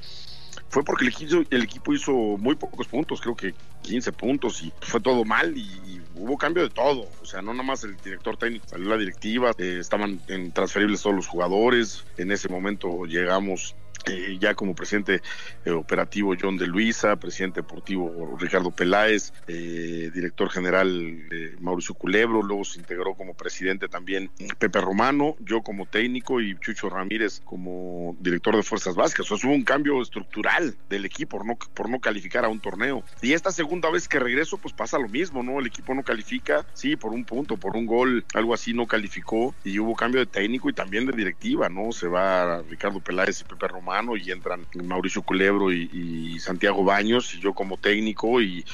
fue 0.69 0.85
porque 0.85 1.05
el 1.05 1.11
equipo, 1.11 1.43
el 1.51 1.63
equipo 1.63 1.93
hizo 1.95 2.13
muy 2.13 2.55
pocos 2.55 2.87
puntos, 2.89 3.21
creo 3.21 3.37
que 3.37 3.55
15 3.83 4.13
puntos 4.13 4.63
y 4.63 4.73
fue 4.81 5.01
todo 5.01 5.25
mal 5.25 5.57
y, 5.57 6.01
hubo 6.15 6.39
cambio 6.39 6.63
de 6.63 6.71
todo, 6.71 7.09
o 7.21 7.27
sea, 7.27 7.43
no 7.43 7.53
nada 7.53 7.65
más 7.65 7.83
el 7.83 7.97
director 7.97 8.37
técnico, 8.37 8.69
salió 8.69 8.89
la 8.89 8.97
directiva, 8.97 9.53
eh, 9.59 9.79
estaban 9.81 10.21
en 10.29 10.53
transferibles 10.53 11.03
todos 11.03 11.17
los 11.17 11.27
jugadores, 11.27 12.05
en 12.17 12.31
ese 12.31 12.49
momento 12.49 13.07
llegamos 13.07 13.75
eh, 14.07 14.37
ya 14.41 14.55
como 14.55 14.75
presidente 14.75 15.23
eh, 15.65 15.71
operativo 15.71 16.35
John 16.41 16.57
de 16.57 16.67
Luisa, 16.67 17.17
presidente 17.17 17.61
deportivo 17.61 18.37
Ricardo 18.39 18.71
Peláez, 18.71 19.33
eh, 19.47 20.11
director 20.13 20.51
general 20.51 21.29
Mauricio 21.61 21.95
Culebro, 21.95 22.43
luego 22.43 22.65
se 22.65 22.81
integró 22.81 23.15
como 23.15 23.35
presidente 23.35 23.89
también 23.89 24.31
Pepe 24.59 24.81
Romano, 24.81 25.37
yo 25.41 25.63
como 25.63 25.87
técnico 25.87 26.41
y 26.41 26.59
Chucho 26.59 26.89
Ramírez 26.89 27.41
como 27.45 28.17
director 28.21 28.57
de 28.57 28.63
Fuerzas 28.63 28.97
Básicas. 28.97 29.31
O 29.31 29.37
sea, 29.37 29.49
hubo 29.49 29.57
un 29.57 29.65
cambio 29.65 30.03
estructural 30.03 30.77
del 30.89 31.05
equipo 31.05 31.39
por 31.39 31.47
no, 31.47 31.57
por 31.75 31.89
no 31.89 32.01
calificar 32.01 32.45
a 32.45 32.49
un 32.49 32.61
torneo. 32.61 33.05
Y 33.23 33.33
esta 33.33 33.53
segunda 33.53 33.91
vez 33.91 34.09
que 34.09 34.19
regreso, 34.19 34.59
pues 34.59 34.75
pasa 34.75 34.99
lo 34.99 35.09
mismo, 35.09 35.43
¿no? 35.43 35.61
El 35.61 35.67
equipo 35.67 35.95
no 35.95 36.03
califica, 36.03 36.67
sí, 36.75 36.97
por 36.97 37.13
un 37.13 37.25
punto, 37.25 37.57
por 37.57 37.77
un 37.77 37.87
gol, 37.87 38.25
algo 38.35 38.53
así 38.53 38.75
no 38.75 38.87
calificó 38.87 39.55
y 39.65 39.79
hubo 39.79 39.95
cambio 39.95 40.21
de 40.21 40.27
técnico 40.27 40.69
y 40.69 40.73
también 40.73 41.07
de 41.07 41.13
directiva, 41.13 41.69
¿no? 41.69 41.93
Se 41.93 42.09
va 42.09 42.63
Ricardo 42.69 43.01
Peláez 43.01 43.41
y 43.41 43.45
Pepe 43.45 43.69
Romano 43.69 43.92
y 44.17 44.31
entran 44.31 44.67
Mauricio 44.85 45.21
Culebro 45.23 45.71
y, 45.71 46.39
Santiago 46.41 46.83
Baños 46.83 47.35
y 47.35 47.41
yo 47.41 47.53
como 47.53 47.77
técnico 47.77 48.41
y, 48.41 48.65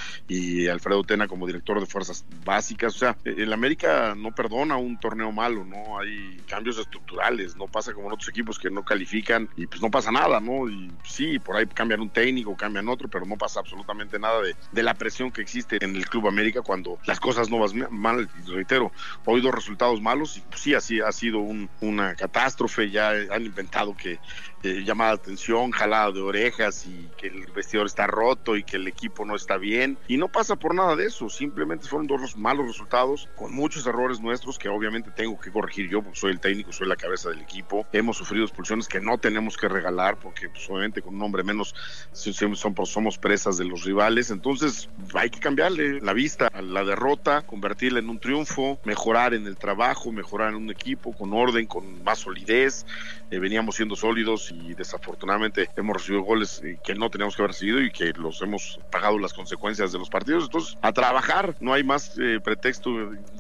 Alfredo 0.69 1.03
Tena 1.03 1.27
como 1.27 1.47
director 1.47 1.81
de 1.81 1.87
fuerzas 1.87 2.25
básicas. 2.45 2.95
O 2.95 2.99
sea, 2.99 3.17
el 3.25 3.53
América 3.53 4.15
no 4.17 4.35
perdona 4.35 4.77
un 4.77 4.99
torneo 5.01 5.33
malo, 5.33 5.65
¿no? 5.65 5.99
Hay 5.99 6.41
cambios 6.47 6.79
estructurales, 6.79 7.57
no 7.57 7.67
pasa 7.67 7.93
como 7.93 8.09
en 8.09 8.13
otros 8.13 8.29
equipos 8.29 8.59
que 8.59 8.71
no 8.71 8.85
califican 8.85 9.49
y 9.57 9.67
pues 9.67 9.83
no 9.83 9.91
pasa 9.91 10.13
nada, 10.13 10.41
¿no? 10.41 10.69
Y 10.69 10.91
sí, 11.05 11.39
por 11.39 11.57
ahí 11.57 11.67
cambian 11.67 12.01
un 12.01 12.11
técnico, 12.11 12.57
cambian 12.57 12.89
otro, 12.89 13.09
pero 13.09 13.27
no 13.27 13.37
pasa 13.37 13.61
absolutamente 13.61 14.19
nada 14.19 14.41
de, 14.43 14.55
de 14.71 14.83
la 14.83 14.95
presión 14.95 15.33
que 15.33 15.41
existe 15.41 15.83
en 15.83 15.97
el 15.97 16.09
Club 16.09 16.29
América 16.29 16.63
cuando 16.63 16.99
las 17.07 17.19
cosas 17.19 17.51
no 17.51 17.59
van 17.59 17.89
mal. 17.91 18.29
Reitero, 18.47 18.93
hoy 19.25 19.41
dos 19.41 19.55
resultados 19.55 20.01
malos 20.01 20.37
y 20.37 20.41
pues 20.43 20.61
sí, 20.61 20.75
así 20.75 21.01
ha 21.01 21.13
sido 21.13 21.41
una 21.81 22.15
catástrofe, 22.15 22.91
ya 22.91 23.11
han 23.31 23.45
inventado 23.45 23.97
que 23.97 24.19
eh, 24.63 24.83
atención, 25.13 25.71
jalada 25.71 26.13
de 26.13 26.21
orejas 26.21 26.87
y 26.87 27.09
que 27.17 27.29
el 27.29 27.47
vestidor 27.53 27.87
está 27.87 28.07
roto 28.07 28.57
y 28.57 28.63
que 28.63 28.77
el 28.77 28.87
equipo 28.87 29.25
no 29.25 29.35
está 29.37 29.57
bien. 29.57 29.99
Y 30.09 30.17
no 30.17 30.29
pasa 30.29 30.57
por 30.57 30.75
nada 30.75 30.97
de 30.97 31.07
eso, 31.07 31.29
simplemente 31.29 31.89
fueron 31.89 32.07
dos 32.07 32.37
malos 32.37 32.67
resultados 32.67 33.29
con 33.37 33.55
muchos 33.55 33.87
errores 33.87 34.21
nuestros 34.21 34.59
que 34.59 34.69
obviamente 34.69 35.11
tengo 35.11 35.39
que 35.39 35.51
corregir 35.51 35.89
yo 35.89 36.03
porque 36.03 36.19
soy 36.19 36.33
el 36.33 36.41
técnico, 36.41 36.73
soy 36.73 36.89
la 36.89 36.97
cabeza 36.97 37.31
del 37.31 37.41
equipo. 37.41 37.87
Hemos 37.93 38.17
sufrido 38.17 38.45
expulsiones 38.45 38.89
que 38.89 39.01
no 39.01 39.19
tenemos 39.19 39.57
que 39.57 39.69
regalar 39.69 40.19
porque 40.19 40.49
pues, 40.49 40.69
obviamente 40.69 41.03
con 41.03 41.15
un 41.15 41.23
hombre 41.23 41.43
menos 41.43 41.75
somos 42.13 43.19
presas 43.19 43.59
de 43.59 43.65
los 43.65 43.85
rivales. 43.85 44.31
Entonces 44.31 44.89
hay 45.15 45.31
que 45.31 45.41
cambiarle 45.41 46.01
la 46.01 46.13
vista 46.13 46.49
a 46.53 46.63
la 46.63 46.85
derrota, 46.85 47.43
convertirla 47.43 47.99
en 47.99 48.09
un 48.09 48.19
triunfo, 48.19 48.79
mejorar 48.85 49.35
en 49.35 49.47
el 49.47 49.57
trabajo, 49.57 50.13
mejorar 50.13 50.51
en 50.51 50.57
un 50.57 50.71
equipo 50.71 51.13
con 51.13 51.33
orden, 51.33 51.67
con 51.67 52.03
más 52.03 52.21
solidez. 52.21 52.87
Eh, 53.31 53.39
veníamos 53.39 53.77
siendo 53.77 53.95
sólidos 53.95 54.51
y 54.51 54.75
desafortunadamente 54.99 55.69
hemos 55.77 55.97
recibido 55.97 56.23
goles 56.23 56.61
eh, 56.65 56.79
que 56.83 56.95
no 56.95 57.11
teníamos 57.11 57.37
que 57.37 57.43
haber 57.43 57.53
recibido 57.53 57.81
y 57.81 57.91
que 57.91 58.13
los 58.13 58.43
hemos 58.43 58.81
pagado 58.91 59.19
las 59.19 59.33
consecuencias 59.33 59.93
de 59.93 59.99
los 59.99 60.11
partidos. 60.11 60.45
Entonces, 60.45 60.79
a 60.83 60.93
trabajar, 60.93 61.57
no 61.61 61.73
hay 61.73 61.85
más 61.85 62.19
eh, 62.19 62.41
pretexto 62.43 62.91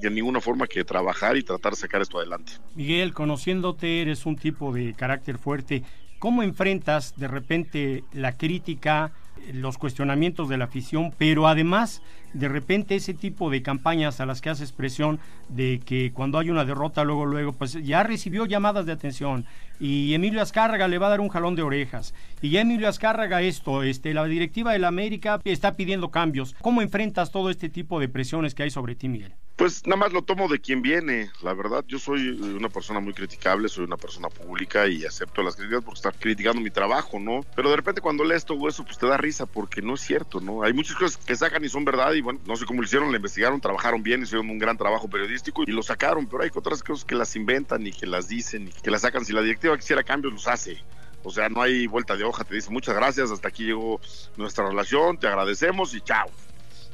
de 0.00 0.10
ninguna 0.10 0.40
forma 0.40 0.66
que 0.66 0.84
trabajar 0.84 1.36
y 1.36 1.42
tratar 1.42 1.72
de 1.72 1.78
sacar 1.78 2.00
esto 2.00 2.18
adelante. 2.18 2.52
Miguel, 2.74 3.12
conociéndote, 3.12 4.02
eres 4.02 4.26
un 4.26 4.36
tipo 4.36 4.72
de 4.72 4.94
carácter 4.94 5.38
fuerte. 5.38 5.82
¿Cómo 6.18 6.42
enfrentas 6.42 7.14
de 7.16 7.28
repente 7.28 8.04
la 8.12 8.36
crítica? 8.36 9.12
Los 9.52 9.78
cuestionamientos 9.78 10.48
de 10.48 10.58
la 10.58 10.64
afición, 10.64 11.12
pero 11.16 11.46
además 11.46 12.02
de 12.32 12.48
repente 12.48 12.94
ese 12.94 13.14
tipo 13.14 13.50
de 13.50 13.62
campañas 13.62 14.20
a 14.20 14.26
las 14.26 14.40
que 14.40 14.50
haces 14.50 14.72
presión 14.72 15.18
de 15.48 15.80
que 15.84 16.12
cuando 16.12 16.38
hay 16.38 16.50
una 16.50 16.64
derrota 16.64 17.04
luego 17.04 17.24
luego 17.24 17.52
pues 17.52 17.72
ya 17.72 18.02
recibió 18.02 18.44
llamadas 18.44 18.84
de 18.84 18.92
atención 18.92 19.46
y 19.80 20.12
Emilio 20.12 20.42
Azcárraga 20.42 20.88
le 20.88 20.98
va 20.98 21.06
a 21.06 21.10
dar 21.10 21.20
un 21.20 21.30
jalón 21.30 21.54
de 21.54 21.62
orejas 21.62 22.14
y 22.42 22.50
ya 22.50 22.60
Emilio 22.60 22.88
Azcárraga 22.88 23.40
esto, 23.40 23.82
este 23.82 24.12
la 24.12 24.24
directiva 24.26 24.72
de 24.72 24.78
la 24.78 24.88
América 24.88 25.40
está 25.44 25.72
pidiendo 25.72 26.10
cambios. 26.10 26.54
¿Cómo 26.60 26.82
enfrentas 26.82 27.30
todo 27.30 27.50
este 27.50 27.68
tipo 27.68 27.98
de 27.98 28.08
presiones 28.08 28.54
que 28.54 28.64
hay 28.64 28.70
sobre 28.70 28.94
ti, 28.94 29.08
Miguel? 29.08 29.32
Pues 29.58 29.84
nada 29.88 29.96
más 29.96 30.12
lo 30.12 30.22
tomo 30.22 30.46
de 30.46 30.60
quien 30.60 30.82
viene, 30.82 31.32
la 31.42 31.52
verdad. 31.52 31.84
Yo 31.88 31.98
soy 31.98 32.28
una 32.28 32.68
persona 32.68 33.00
muy 33.00 33.12
criticable, 33.12 33.68
soy 33.68 33.86
una 33.86 33.96
persona 33.96 34.28
pública 34.28 34.86
y 34.86 35.04
acepto 35.04 35.42
las 35.42 35.56
críticas 35.56 35.82
porque 35.82 35.98
está 35.98 36.12
criticando 36.12 36.60
mi 36.60 36.70
trabajo, 36.70 37.18
¿no? 37.18 37.40
Pero 37.56 37.68
de 37.68 37.74
repente 37.74 38.00
cuando 38.00 38.22
lees 38.22 38.44
todo 38.44 38.68
eso, 38.68 38.84
pues 38.84 38.98
te 38.98 39.08
da 39.08 39.16
risa 39.16 39.46
porque 39.46 39.82
no 39.82 39.94
es 39.94 40.00
cierto, 40.00 40.40
¿no? 40.40 40.62
Hay 40.62 40.72
muchas 40.72 40.94
cosas 40.94 41.16
que 41.16 41.34
sacan 41.34 41.64
y 41.64 41.68
son 41.68 41.84
verdad 41.84 42.12
y 42.12 42.20
bueno, 42.20 42.38
no 42.46 42.54
sé 42.54 42.66
cómo 42.66 42.82
lo 42.82 42.86
hicieron, 42.86 43.10
le 43.10 43.16
investigaron, 43.16 43.60
trabajaron 43.60 44.00
bien, 44.00 44.22
hicieron 44.22 44.48
un 44.48 44.60
gran 44.60 44.78
trabajo 44.78 45.10
periodístico 45.10 45.64
y 45.66 45.72
lo 45.72 45.82
sacaron, 45.82 46.28
pero 46.28 46.44
hay 46.44 46.50
otras 46.54 46.84
cosas 46.84 47.04
que 47.04 47.16
las 47.16 47.34
inventan 47.34 47.84
y 47.84 47.90
que 47.90 48.06
las 48.06 48.28
dicen 48.28 48.68
y 48.68 48.70
que 48.70 48.92
las 48.92 49.00
sacan. 49.00 49.24
Si 49.24 49.32
la 49.32 49.42
directiva 49.42 49.76
quisiera 49.76 50.04
cambios, 50.04 50.34
los 50.34 50.46
hace. 50.46 50.78
O 51.24 51.32
sea, 51.32 51.48
no 51.48 51.60
hay 51.62 51.88
vuelta 51.88 52.16
de 52.16 52.22
hoja, 52.22 52.44
te 52.44 52.54
dice 52.54 52.70
muchas 52.70 52.94
gracias, 52.94 53.32
hasta 53.32 53.48
aquí 53.48 53.64
llegó 53.64 54.00
nuestra 54.36 54.68
relación, 54.68 55.18
te 55.18 55.26
agradecemos 55.26 55.94
y 55.94 56.00
chao 56.00 56.30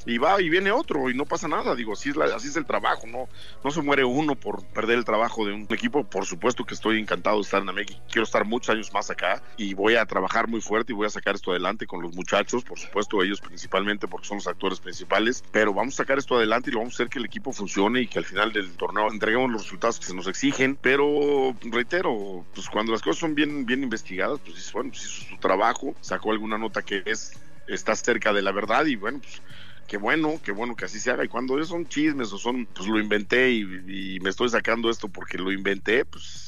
y 0.06 0.18
va 0.18 0.40
y 0.40 0.48
viene 0.48 0.70
otro 0.70 1.10
y 1.10 1.14
no 1.14 1.24
pasa 1.24 1.48
nada. 1.48 1.74
Digo, 1.74 1.92
así 1.92 2.10
es, 2.10 2.16
así 2.16 2.48
es 2.48 2.56
el 2.56 2.66
trabajo, 2.66 3.06
¿no? 3.06 3.28
No 3.62 3.70
se 3.70 3.82
muere 3.82 4.04
uno 4.04 4.34
por 4.34 4.64
perder 4.66 4.98
el 4.98 5.04
trabajo 5.04 5.46
de 5.46 5.52
un 5.52 5.66
equipo. 5.70 6.04
Por 6.04 6.26
supuesto 6.26 6.64
que 6.64 6.74
estoy 6.74 6.98
encantado 6.98 7.36
de 7.36 7.42
estar 7.42 7.62
en 7.62 7.68
América. 7.68 8.00
Quiero 8.08 8.24
estar 8.24 8.44
muchos 8.44 8.74
años 8.74 8.92
más 8.92 9.10
acá 9.10 9.42
y 9.56 9.74
voy 9.74 9.96
a 9.96 10.06
trabajar 10.06 10.48
muy 10.48 10.60
fuerte 10.60 10.92
y 10.92 10.94
voy 10.94 11.06
a 11.06 11.10
sacar 11.10 11.34
esto 11.34 11.50
adelante 11.50 11.86
con 11.86 12.02
los 12.02 12.14
muchachos, 12.14 12.64
por 12.64 12.78
supuesto, 12.78 13.22
ellos 13.22 13.40
principalmente 13.40 14.08
porque 14.08 14.26
son 14.26 14.38
los 14.38 14.46
actores 14.46 14.80
principales. 14.80 15.44
Pero 15.52 15.72
vamos 15.72 15.94
a 15.94 15.98
sacar 15.98 16.18
esto 16.18 16.36
adelante 16.36 16.70
y 16.70 16.72
lo 16.72 16.80
vamos 16.80 16.94
a 16.94 16.96
hacer 16.96 17.08
que 17.08 17.18
el 17.18 17.24
equipo 17.24 17.52
funcione 17.52 18.02
y 18.02 18.06
que 18.06 18.18
al 18.18 18.24
final 18.24 18.52
del 18.52 18.76
torneo 18.76 19.10
entreguemos 19.10 19.50
los 19.50 19.62
resultados 19.64 19.98
que 19.98 20.06
se 20.06 20.14
nos 20.14 20.26
exigen. 20.26 20.76
Pero 20.80 21.54
reitero, 21.62 22.44
pues 22.54 22.68
cuando 22.68 22.92
las 22.92 23.02
cosas 23.02 23.20
son 23.20 23.34
bien, 23.34 23.64
bien 23.66 23.82
investigadas, 23.82 24.40
pues 24.44 24.72
bueno, 24.72 24.90
pues 24.90 25.04
hizo 25.04 25.28
su 25.28 25.36
trabajo, 25.38 25.94
sacó 26.00 26.32
alguna 26.32 26.58
nota 26.58 26.82
que 26.82 27.02
es 27.06 27.32
está 27.66 27.94
cerca 27.96 28.32
de 28.32 28.42
la 28.42 28.52
verdad 28.52 28.84
y 28.86 28.96
bueno, 28.96 29.20
pues 29.20 29.40
qué 29.86 29.96
bueno, 29.98 30.40
qué 30.42 30.52
bueno 30.52 30.76
que 30.76 30.84
así 30.86 31.00
se 31.00 31.10
haga. 31.10 31.24
Y 31.24 31.28
cuando 31.28 31.62
son 31.64 31.86
chismes 31.86 32.32
o 32.32 32.38
son, 32.38 32.66
pues 32.68 32.88
lo 32.88 33.00
inventé 33.00 33.50
y, 33.52 34.16
y 34.16 34.20
me 34.20 34.30
estoy 34.30 34.48
sacando 34.48 34.90
esto 34.90 35.08
porque 35.10 35.38
lo 35.38 35.52
inventé, 35.52 36.04
pues 36.04 36.43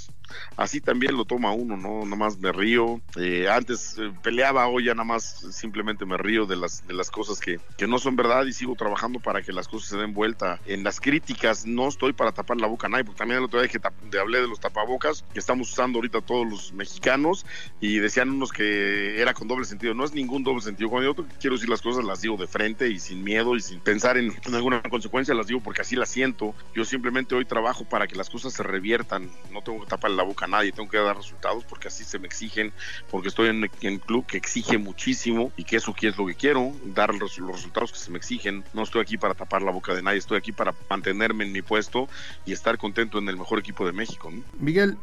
así 0.56 0.80
también 0.80 1.16
lo 1.16 1.24
toma 1.24 1.52
uno, 1.52 1.76
¿no? 1.76 2.04
Nada 2.04 2.16
más 2.16 2.38
me 2.38 2.52
río. 2.52 3.00
Eh, 3.16 3.48
antes 3.48 3.96
eh, 3.98 4.12
peleaba, 4.22 4.68
hoy 4.68 4.84
ya 4.84 4.94
nada 4.94 5.04
más 5.04 5.46
simplemente 5.50 6.04
me 6.04 6.16
río 6.16 6.46
de 6.46 6.56
las, 6.56 6.86
de 6.86 6.94
las 6.94 7.10
cosas 7.10 7.40
que, 7.40 7.60
que 7.76 7.86
no 7.86 7.98
son 7.98 8.16
verdad 8.16 8.44
y 8.46 8.52
sigo 8.52 8.74
trabajando 8.74 9.20
para 9.20 9.42
que 9.42 9.52
las 9.52 9.68
cosas 9.68 9.90
se 9.90 9.96
den 9.96 10.14
vuelta. 10.14 10.60
En 10.66 10.84
las 10.84 11.00
críticas 11.00 11.66
no 11.66 11.88
estoy 11.88 12.12
para 12.12 12.32
tapar 12.32 12.58
la 12.58 12.66
boca 12.66 12.86
a 12.86 12.90
nadie, 12.90 13.04
porque 13.04 13.18
también 13.18 13.38
el 13.38 13.44
otro 13.44 13.60
día 13.60 13.68
que 13.68 13.80
hablé 14.18 14.40
de 14.40 14.48
los 14.48 14.60
tapabocas 14.60 15.24
que 15.32 15.38
estamos 15.38 15.70
usando 15.70 15.98
ahorita 15.98 16.20
todos 16.20 16.48
los 16.48 16.72
mexicanos 16.72 17.46
y 17.80 17.98
decían 17.98 18.30
unos 18.30 18.52
que 18.52 19.20
era 19.20 19.34
con 19.34 19.48
doble 19.48 19.64
sentido. 19.64 19.94
No 19.94 20.04
es 20.04 20.12
ningún 20.12 20.42
doble 20.42 20.62
sentido. 20.62 20.90
Cuando 20.90 21.14
yo 21.14 21.26
quiero 21.40 21.56
decir 21.56 21.68
las 21.68 21.82
cosas 21.82 22.04
las 22.04 22.20
digo 22.20 22.36
de 22.36 22.46
frente 22.46 22.88
y 22.88 22.98
sin 22.98 23.22
miedo 23.22 23.56
y 23.56 23.60
sin 23.60 23.80
pensar 23.80 24.16
en, 24.16 24.32
en 24.44 24.54
alguna 24.54 24.82
consecuencia, 24.82 25.34
las 25.34 25.46
digo 25.46 25.60
porque 25.60 25.82
así 25.82 25.96
las 25.96 26.08
siento. 26.08 26.54
Yo 26.74 26.84
simplemente 26.84 27.34
hoy 27.34 27.44
trabajo 27.44 27.84
para 27.84 28.06
que 28.06 28.16
las 28.16 28.30
cosas 28.30 28.52
se 28.52 28.62
reviertan. 28.62 29.30
No 29.52 29.62
tengo 29.62 29.80
que 29.80 29.86
tapar 29.86 30.10
la 30.16 30.22
boca 30.22 30.46
a 30.46 30.48
nadie, 30.48 30.72
tengo 30.72 30.88
que 30.88 30.98
dar 30.98 31.16
resultados 31.16 31.64
porque 31.64 31.88
así 31.88 32.04
se 32.04 32.18
me 32.18 32.26
exigen, 32.26 32.72
porque 33.10 33.28
estoy 33.28 33.48
en, 33.48 33.62
un 33.62 33.98
club 33.98 34.26
que 34.26 34.36
exige 34.36 34.78
muchísimo 34.78 35.52
y 35.56 35.64
que 35.64 35.76
eso 35.76 35.94
es 36.00 36.16
lo 36.16 36.26
que 36.26 36.34
quiero, 36.34 36.72
dar 36.84 37.14
los, 37.14 37.36
resultados 37.36 37.92
que 37.92 37.98
se 37.98 38.10
me 38.10 38.18
exigen. 38.18 38.64
No 38.74 38.82
estoy 38.82 39.02
aquí 39.02 39.16
para 39.16 39.34
tapar 39.34 39.62
la 39.62 39.70
boca 39.70 39.94
de 39.94 40.02
nadie, 40.02 40.18
estoy 40.18 40.38
aquí 40.38 40.52
para 40.52 40.74
mantenerme 40.88 41.44
en 41.44 41.52
mi 41.52 41.62
puesto 41.62 42.08
y 42.44 42.52
estar 42.52 42.78
contento 42.78 43.18
en 43.18 43.28
el 43.28 43.36
mejor 43.36 43.58
equipo 43.58 43.86
de 43.86 43.92
México. 43.92 44.32
Miguel, 44.58 44.96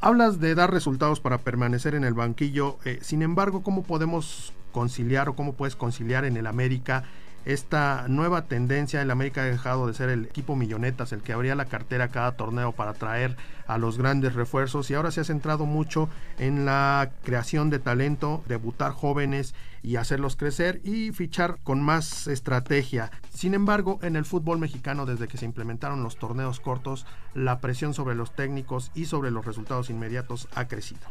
hablas 0.00 0.40
de 0.40 0.54
dar 0.54 0.70
resultados 0.72 1.20
para 1.20 1.38
permanecer 1.38 1.94
en 1.94 2.04
el 2.04 2.14
banquillo, 2.14 2.78
eh, 2.84 2.98
sin 3.02 3.22
embargo, 3.22 3.62
¿cómo 3.62 3.82
podemos 3.82 4.52
conciliar 4.72 5.28
o 5.28 5.36
cómo 5.36 5.54
puedes 5.54 5.74
conciliar 5.74 6.24
en 6.24 6.36
el 6.36 6.46
América 6.46 7.04
esta 7.46 8.06
nueva 8.08 8.42
tendencia. 8.42 9.00
El 9.00 9.10
América 9.10 9.42
ha 9.42 9.46
dejado 9.46 9.86
de 9.86 9.94
ser 9.94 10.10
el 10.10 10.26
equipo 10.26 10.56
millonetas, 10.56 11.12
el 11.12 11.22
que 11.22 11.32
abría 11.32 11.54
la 11.54 11.64
cartera 11.64 12.08
cada 12.08 12.32
torneo 12.32 12.72
para 12.72 12.92
traer 12.92 13.36
a 13.66 13.78
los 13.78 13.98
grandes 13.98 14.34
refuerzos 14.34 14.90
y 14.90 14.94
ahora 14.94 15.10
se 15.10 15.20
ha 15.20 15.24
centrado 15.24 15.64
mucho 15.64 16.08
en 16.38 16.66
la 16.66 17.10
creación 17.24 17.70
de 17.70 17.78
talento, 17.78 18.42
debutar 18.46 18.92
jóvenes 18.92 19.54
y 19.82 19.96
hacerlos 19.96 20.36
crecer 20.36 20.80
y 20.84 21.12
fichar 21.12 21.58
con 21.62 21.80
más 21.80 22.26
estrategia. 22.26 23.10
Sin 23.32 23.54
embargo, 23.54 24.00
en 24.02 24.16
el 24.16 24.24
fútbol 24.24 24.58
mexicano, 24.58 25.06
desde 25.06 25.28
que 25.28 25.38
se 25.38 25.44
implementaron 25.44 26.02
los 26.02 26.16
torneos 26.16 26.58
cortos, 26.58 27.06
la 27.34 27.60
presión 27.60 27.94
sobre 27.94 28.16
los 28.16 28.34
técnicos 28.34 28.90
y 28.94 29.06
sobre 29.06 29.30
los 29.30 29.44
resultados 29.44 29.88
inmediatos 29.88 30.48
ha 30.54 30.66
crecido. 30.66 31.06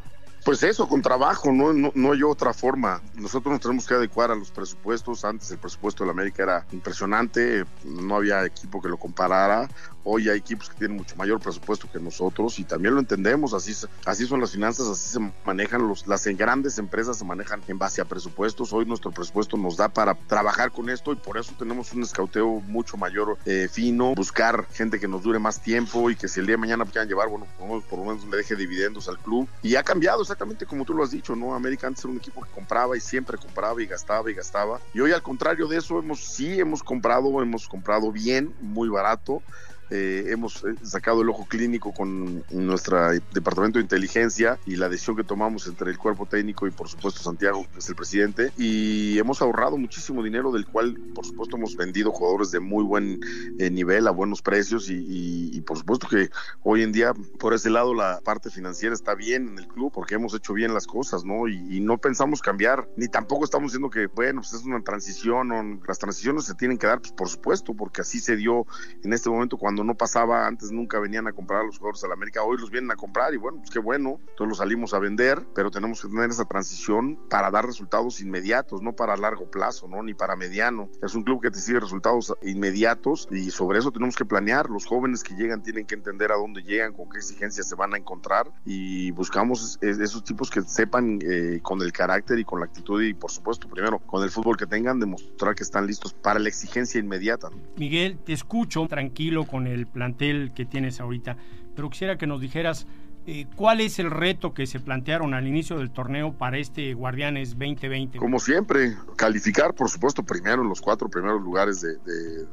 Pues 0.45 0.61
eso, 0.61 0.87
con 0.87 1.01
trabajo, 1.01 1.51
no, 1.51 1.73
no, 1.73 1.91
no, 1.95 2.11
hay 2.11 2.21
otra 2.21 2.53
forma. 2.53 3.01
Nosotros 3.15 3.51
nos 3.51 3.61
tenemos 3.61 3.87
que 3.87 3.95
adecuar 3.95 4.29
a 4.29 4.35
los 4.35 4.51
presupuestos. 4.51 5.25
Antes 5.25 5.49
el 5.49 5.57
presupuesto 5.57 6.03
de 6.03 6.05
la 6.05 6.11
América 6.11 6.43
era 6.43 6.67
impresionante, 6.71 7.65
no 7.83 8.15
había 8.15 8.45
equipo 8.45 8.79
que 8.79 8.87
lo 8.87 8.97
comparara. 8.97 9.67
Hoy 10.07 10.29
hay 10.29 10.37
equipos 10.37 10.69
que 10.69 10.75
tienen 10.75 10.97
mucho 10.97 11.15
mayor 11.15 11.39
presupuesto 11.39 11.89
que 11.91 11.99
nosotros 11.99 12.59
y 12.59 12.63
también 12.63 12.93
lo 12.93 12.99
entendemos, 12.99 13.55
así, 13.55 13.73
así 14.05 14.27
son 14.27 14.39
las 14.39 14.51
finanzas, 14.51 14.87
así 14.87 15.09
se 15.09 15.31
manejan 15.43 15.87
los, 15.87 16.05
las 16.05 16.27
grandes 16.27 16.77
empresas, 16.77 17.17
se 17.17 17.25
manejan 17.25 17.63
en 17.67 17.79
base 17.79 18.01
a 18.01 18.05
presupuestos. 18.05 18.71
Hoy 18.71 18.85
nuestro 18.85 19.09
presupuesto 19.09 19.57
nos 19.57 19.77
da 19.77 19.89
para 19.89 20.13
trabajar 20.13 20.71
con 20.71 20.91
esto 20.91 21.11
y 21.11 21.15
por 21.15 21.39
eso 21.39 21.53
tenemos 21.57 21.91
un 21.93 22.03
escauteo 22.03 22.61
mucho 22.67 22.97
mayor 22.97 23.39
eh, 23.47 23.67
fino, 23.71 24.13
buscar 24.13 24.67
gente 24.73 24.99
que 24.99 25.07
nos 25.07 25.23
dure 25.23 25.39
más 25.39 25.59
tiempo 25.59 26.11
y 26.11 26.15
que 26.15 26.27
si 26.27 26.39
el 26.39 26.45
día 26.45 26.53
de 26.53 26.59
mañana 26.59 26.85
quieran 26.85 27.07
llevar, 27.07 27.29
bueno, 27.29 27.47
por 27.89 27.97
lo 27.97 28.05
menos 28.05 28.25
le 28.25 28.37
deje 28.37 28.55
dividendos 28.55 29.09
al 29.09 29.17
club. 29.17 29.49
Y 29.63 29.75
ha 29.75 29.81
cambiado 29.81 30.21
exactamente 30.35 30.65
como 30.65 30.83
tú 30.83 30.93
lo 30.93 31.03
has 31.03 31.11
dicho, 31.11 31.33
¿no? 31.35 31.55
América 31.55 31.87
antes 31.87 32.03
era 32.03 32.11
un 32.11 32.17
equipo 32.17 32.41
que 32.41 32.51
compraba 32.51 32.97
y 32.97 32.99
siempre 32.99 33.37
compraba 33.37 33.81
y 33.81 33.87
gastaba 33.87 34.29
y 34.29 34.33
gastaba. 34.33 34.81
Y 34.93 34.99
hoy 34.99 35.13
al 35.13 35.23
contrario 35.23 35.67
de 35.67 35.77
eso, 35.77 35.97
hemos 35.97 36.19
sí 36.25 36.59
hemos 36.59 36.83
comprado, 36.83 37.41
hemos 37.41 37.67
comprado 37.67 38.11
bien, 38.11 38.53
muy 38.59 38.89
barato. 38.89 39.43
Eh, 39.91 40.25
hemos 40.29 40.63
eh, 40.63 40.75
sacado 40.81 41.21
el 41.21 41.29
ojo 41.29 41.45
clínico 41.45 41.93
con 41.93 42.43
nuestro 42.51 43.11
departamento 43.33 43.77
de 43.77 43.83
inteligencia 43.83 44.57
y 44.65 44.77
la 44.77 44.89
decisión 44.89 45.15
que 45.15 45.23
tomamos 45.23 45.67
entre 45.67 45.91
el 45.91 45.97
cuerpo 45.99 46.25
técnico 46.25 46.65
y 46.65 46.71
por 46.71 46.89
supuesto 46.89 47.21
Santiago, 47.21 47.67
que 47.71 47.79
es 47.79 47.89
el 47.89 47.95
presidente, 47.95 48.51
y 48.57 49.19
hemos 49.19 49.41
ahorrado 49.43 49.77
muchísimo 49.77 50.23
dinero 50.23 50.51
del 50.51 50.65
cual 50.65 50.97
por 51.13 51.25
supuesto 51.25 51.57
hemos 51.57 51.75
vendido 51.75 52.11
jugadores 52.11 52.49
de 52.49 52.59
muy 52.59 52.83
buen 52.83 53.19
eh, 53.59 53.69
nivel 53.69 54.07
a 54.07 54.11
buenos 54.11 54.41
precios 54.41 54.87
y, 54.89 55.61
por 55.65 55.77
supuesto 55.77 56.07
que 56.07 56.29
hoy 56.63 56.83
en 56.83 56.91
día 56.91 57.13
por 57.39 57.53
ese 57.53 57.69
lado 57.69 57.93
la 57.93 58.21
parte 58.23 58.49
financiera 58.49 58.93
está 58.93 59.15
bien 59.15 59.49
en 59.49 59.59
el 59.59 59.67
club 59.67 59.91
porque 59.93 60.15
hemos 60.15 60.33
hecho 60.33 60.53
bien 60.53 60.73
las 60.73 60.87
cosas, 60.87 61.23
¿no? 61.25 61.47
Y, 61.47 61.75
no 61.85 61.97
pensamos 61.99 62.41
cambiar, 62.41 62.87
ni 62.95 63.07
tampoco 63.07 63.45
estamos 63.45 63.71
diciendo 63.71 63.91
que, 63.91 64.07
bueno, 64.07 64.41
pues 64.41 64.53
es 64.53 64.63
una 64.63 64.81
transición, 64.81 65.51
o, 65.51 65.79
las 65.87 65.99
transiciones 65.99 66.45
se 66.45 66.55
tienen 66.55 66.77
que 66.79 66.87
dar, 66.87 66.99
pues 66.99 67.11
por 67.11 67.29
supuesto, 67.29 67.75
porque 67.75 68.01
así 68.01 68.19
se 68.19 68.35
dio 68.35 68.65
en 69.03 69.13
este 69.13 69.29
momento 69.29 69.57
cuando 69.57 69.74
no 69.83 69.95
pasaba, 69.95 70.47
antes 70.47 70.71
nunca 70.71 70.99
venían 70.99 71.27
a 71.27 71.33
comprar 71.33 71.61
a 71.61 71.63
los 71.63 71.77
jugadores 71.77 72.03
a 72.03 72.07
la 72.07 72.13
América, 72.13 72.43
hoy 72.43 72.57
los 72.57 72.71
vienen 72.71 72.91
a 72.91 72.95
comprar 72.95 73.33
y 73.33 73.37
bueno, 73.37 73.59
pues 73.59 73.71
qué 73.71 73.79
bueno, 73.79 74.19
entonces 74.19 74.47
los 74.47 74.57
salimos 74.57 74.93
a 74.93 74.99
vender, 74.99 75.45
pero 75.53 75.71
tenemos 75.71 76.01
que 76.01 76.07
tener 76.07 76.29
esa 76.29 76.45
transición 76.45 77.19
para 77.29 77.51
dar 77.51 77.65
resultados 77.65 78.21
inmediatos, 78.21 78.81
no 78.81 78.93
para 78.93 79.17
largo 79.17 79.49
plazo, 79.49 79.87
¿no? 79.87 80.03
Ni 80.03 80.13
para 80.13 80.35
mediano. 80.35 80.89
Es 81.01 81.15
un 81.15 81.23
club 81.23 81.41
que 81.41 81.51
te 81.51 81.59
sigue 81.59 81.79
resultados 81.79 82.33
inmediatos 82.43 83.27
y 83.31 83.51
sobre 83.51 83.79
eso 83.79 83.91
tenemos 83.91 84.15
que 84.15 84.25
planear. 84.25 84.69
Los 84.69 84.85
jóvenes 84.85 85.23
que 85.23 85.35
llegan 85.35 85.63
tienen 85.63 85.85
que 85.85 85.95
entender 85.95 86.31
a 86.31 86.35
dónde 86.35 86.61
llegan, 86.61 86.93
con 86.93 87.09
qué 87.09 87.17
exigencias 87.17 87.67
se 87.67 87.75
van 87.75 87.93
a 87.93 87.97
encontrar 87.97 88.51
y 88.65 89.11
buscamos 89.11 89.77
esos 89.81 90.23
tipos 90.23 90.49
que 90.49 90.61
sepan 90.61 91.19
eh, 91.21 91.59
con 91.61 91.81
el 91.81 91.91
carácter 91.91 92.39
y 92.39 92.45
con 92.45 92.59
la 92.59 92.65
actitud 92.65 93.01
y 93.01 93.13
por 93.13 93.31
supuesto 93.31 93.67
primero 93.67 93.99
con 93.99 94.23
el 94.23 94.29
fútbol 94.29 94.57
que 94.57 94.65
tengan 94.65 94.99
demostrar 94.99 95.55
que 95.55 95.63
están 95.63 95.87
listos 95.87 96.13
para 96.13 96.39
la 96.39 96.49
exigencia 96.49 96.99
inmediata. 96.99 97.49
Miguel, 97.77 98.17
te 98.23 98.33
escucho 98.33 98.85
tranquilo 98.87 99.45
con 99.45 99.64
el 99.67 99.87
plantel 99.87 100.51
que 100.53 100.65
tienes 100.65 100.99
ahorita, 100.99 101.37
pero 101.75 101.89
quisiera 101.89 102.17
que 102.17 102.27
nos 102.27 102.41
dijeras 102.41 102.87
eh, 103.27 103.47
¿Cuál 103.55 103.81
es 103.81 103.97
el 103.97 104.11
reto 104.11 104.53
que 104.53 104.67
se 104.67 104.79
plantearon 104.79 105.33
al 105.33 105.47
inicio 105.47 105.79
del 105.79 105.89
torneo 105.89 106.33
para 106.33 106.59
este 106.59 106.93
Guardianes 106.93 107.57
2020? 107.57 108.19
Como 108.19 108.39
siempre, 108.39 108.95
calificar, 109.15 109.73
por 109.73 109.89
supuesto, 109.89 110.21
primero 110.21 110.61
en 110.61 110.69
los 110.69 110.79
cuatro 110.79 111.09
primeros 111.09 111.41
lugares 111.41 111.81
de, 111.81 111.97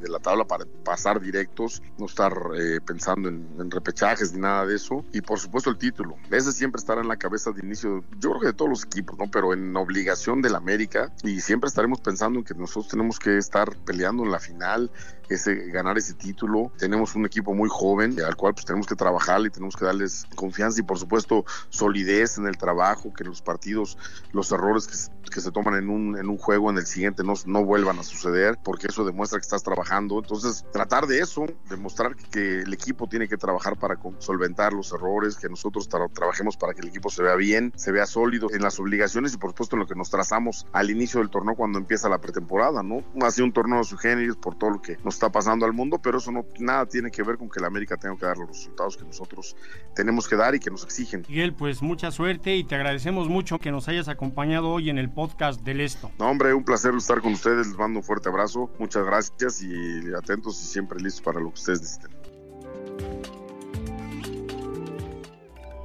la 0.08 0.18
tabla 0.18 0.44
para 0.44 0.64
pasar 0.82 1.20
directos, 1.20 1.82
no 1.98 2.06
estar 2.06 2.32
eh, 2.58 2.80
pensando 2.84 3.28
en, 3.28 3.70
repechajes 3.70 4.32
ni 4.32 4.40
nada 4.40 4.64
de 4.64 4.76
eso. 4.76 5.04
Y 5.12 5.20
por 5.20 5.38
supuesto 5.38 5.68
el 5.68 5.76
título. 5.76 6.16
Ese 6.30 6.52
siempre 6.52 6.78
estará 6.78 7.02
en 7.02 7.08
la 7.08 7.16
cabeza 7.16 7.50
de 7.50 7.60
inicio, 7.60 8.02
yo 8.18 8.30
creo 8.30 8.40
que 8.40 8.46
de 8.46 8.52
todos 8.54 8.70
los 8.70 8.84
equipos, 8.84 9.18
¿no? 9.18 9.30
Pero 9.30 9.52
en 9.52 9.76
obligación 9.76 10.40
del 10.40 10.54
América 10.54 11.12
y 11.22 11.40
siempre 11.40 11.68
estaremos 11.68 12.00
pensando 12.00 12.38
en 12.38 12.44
que 12.46 12.54
nosotros 12.54 12.88
tenemos 12.88 13.18
que 13.18 13.36
estar 13.36 13.76
peleando 13.84 14.24
en 14.24 14.32
la 14.32 14.38
final, 14.38 14.90
ese, 15.28 15.54
ganar 15.70 15.98
ese 15.98 16.14
título. 16.14 16.72
Tenemos 16.78 17.14
un 17.14 17.26
equipo 17.26 17.54
muy 17.54 17.68
joven 17.70 18.16
al 18.20 18.36
cual 18.36 18.54
pues 18.54 18.64
tenemos 18.66 18.86
que 18.86 18.94
trabajar 18.94 19.40
y 19.42 19.50
tenemos 19.50 19.76
que 19.76 19.84
darles 19.84 20.26
confianza 20.34 20.61
y 20.78 20.82
por 20.82 20.98
supuesto 20.98 21.44
solidez 21.68 22.38
en 22.38 22.46
el 22.46 22.56
trabajo, 22.56 23.12
que 23.12 23.24
los 23.24 23.42
partidos 23.42 23.98
los 24.32 24.50
errores 24.52 24.86
que, 24.86 25.30
que 25.30 25.40
se 25.40 25.50
toman 25.50 25.74
en 25.74 25.88
un, 25.88 26.16
en 26.16 26.28
un 26.28 26.38
juego 26.38 26.70
en 26.70 26.78
el 26.78 26.86
siguiente 26.86 27.24
no, 27.24 27.34
no 27.46 27.64
vuelvan 27.64 27.98
a 27.98 28.02
suceder, 28.02 28.58
porque 28.62 28.86
eso 28.88 29.04
demuestra 29.04 29.38
que 29.38 29.44
estás 29.44 29.62
trabajando. 29.62 30.18
Entonces, 30.18 30.64
tratar 30.72 31.06
de 31.06 31.20
eso, 31.20 31.46
demostrar 31.68 32.14
que, 32.16 32.62
el 32.62 32.72
equipo 32.72 33.08
tiene 33.08 33.28
que 33.28 33.36
trabajar 33.36 33.78
para 33.78 33.98
solventar 34.18 34.72
los 34.72 34.92
errores, 34.92 35.36
que 35.36 35.48
nosotros 35.48 35.88
trabajemos 35.88 36.56
para 36.56 36.74
que 36.74 36.80
el 36.82 36.88
equipo 36.88 37.10
se 37.10 37.22
vea 37.22 37.34
bien, 37.34 37.72
se 37.76 37.92
vea 37.92 38.06
sólido 38.06 38.48
en 38.52 38.62
las 38.62 38.78
obligaciones 38.78 39.34
y 39.34 39.38
por 39.38 39.50
supuesto 39.50 39.76
en 39.76 39.80
lo 39.80 39.86
que 39.86 39.94
nos 39.94 40.10
trazamos 40.10 40.66
al 40.72 40.90
inicio 40.90 41.20
del 41.20 41.30
torneo 41.30 41.54
cuando 41.54 41.78
empieza 41.78 42.08
la 42.08 42.20
pretemporada, 42.20 42.82
¿no? 42.82 43.02
Ha 43.22 43.30
sido 43.30 43.46
un 43.46 43.52
torneo 43.52 43.78
de 43.78 43.84
su 43.84 43.96
género 43.96 44.34
por 44.40 44.56
todo 44.56 44.70
lo 44.70 44.82
que 44.82 44.98
nos 45.04 45.14
está 45.14 45.30
pasando 45.30 45.64
al 45.64 45.72
mundo, 45.72 45.98
pero 46.02 46.18
eso 46.18 46.30
no 46.30 46.44
nada 46.58 46.86
tiene 46.86 47.10
que 47.10 47.22
ver 47.22 47.38
con 47.38 47.48
que 47.48 47.60
la 47.60 47.68
América 47.68 47.96
tenga 47.96 48.16
que 48.16 48.26
dar 48.26 48.38
los 48.38 48.48
resultados 48.48 48.96
que 48.96 49.04
nosotros 49.04 49.56
tenemos 49.94 50.28
que 50.28 50.36
dar 50.36 50.51
y 50.56 50.60
que 50.60 50.70
nos 50.70 50.84
exigen. 50.84 51.24
Miguel, 51.28 51.54
pues 51.54 51.82
mucha 51.82 52.10
suerte 52.10 52.56
y 52.56 52.64
te 52.64 52.74
agradecemos 52.74 53.28
mucho 53.28 53.58
que 53.58 53.70
nos 53.70 53.88
hayas 53.88 54.08
acompañado 54.08 54.70
hoy 54.70 54.90
en 54.90 54.98
el 54.98 55.10
podcast 55.10 55.62
del 55.62 55.80
Esto. 55.80 56.10
No, 56.18 56.28
hombre, 56.28 56.54
un 56.54 56.64
placer 56.64 56.94
estar 56.94 57.20
con 57.20 57.32
ustedes, 57.32 57.68
les 57.68 57.76
mando 57.76 58.00
un 58.00 58.04
fuerte 58.04 58.28
abrazo, 58.28 58.70
muchas 58.78 59.04
gracias 59.04 59.62
y 59.62 60.14
atentos 60.14 60.60
y 60.62 60.66
siempre 60.66 61.00
listos 61.00 61.22
para 61.22 61.40
lo 61.40 61.48
que 61.48 61.54
ustedes 61.54 61.80
necesiten. 61.80 63.41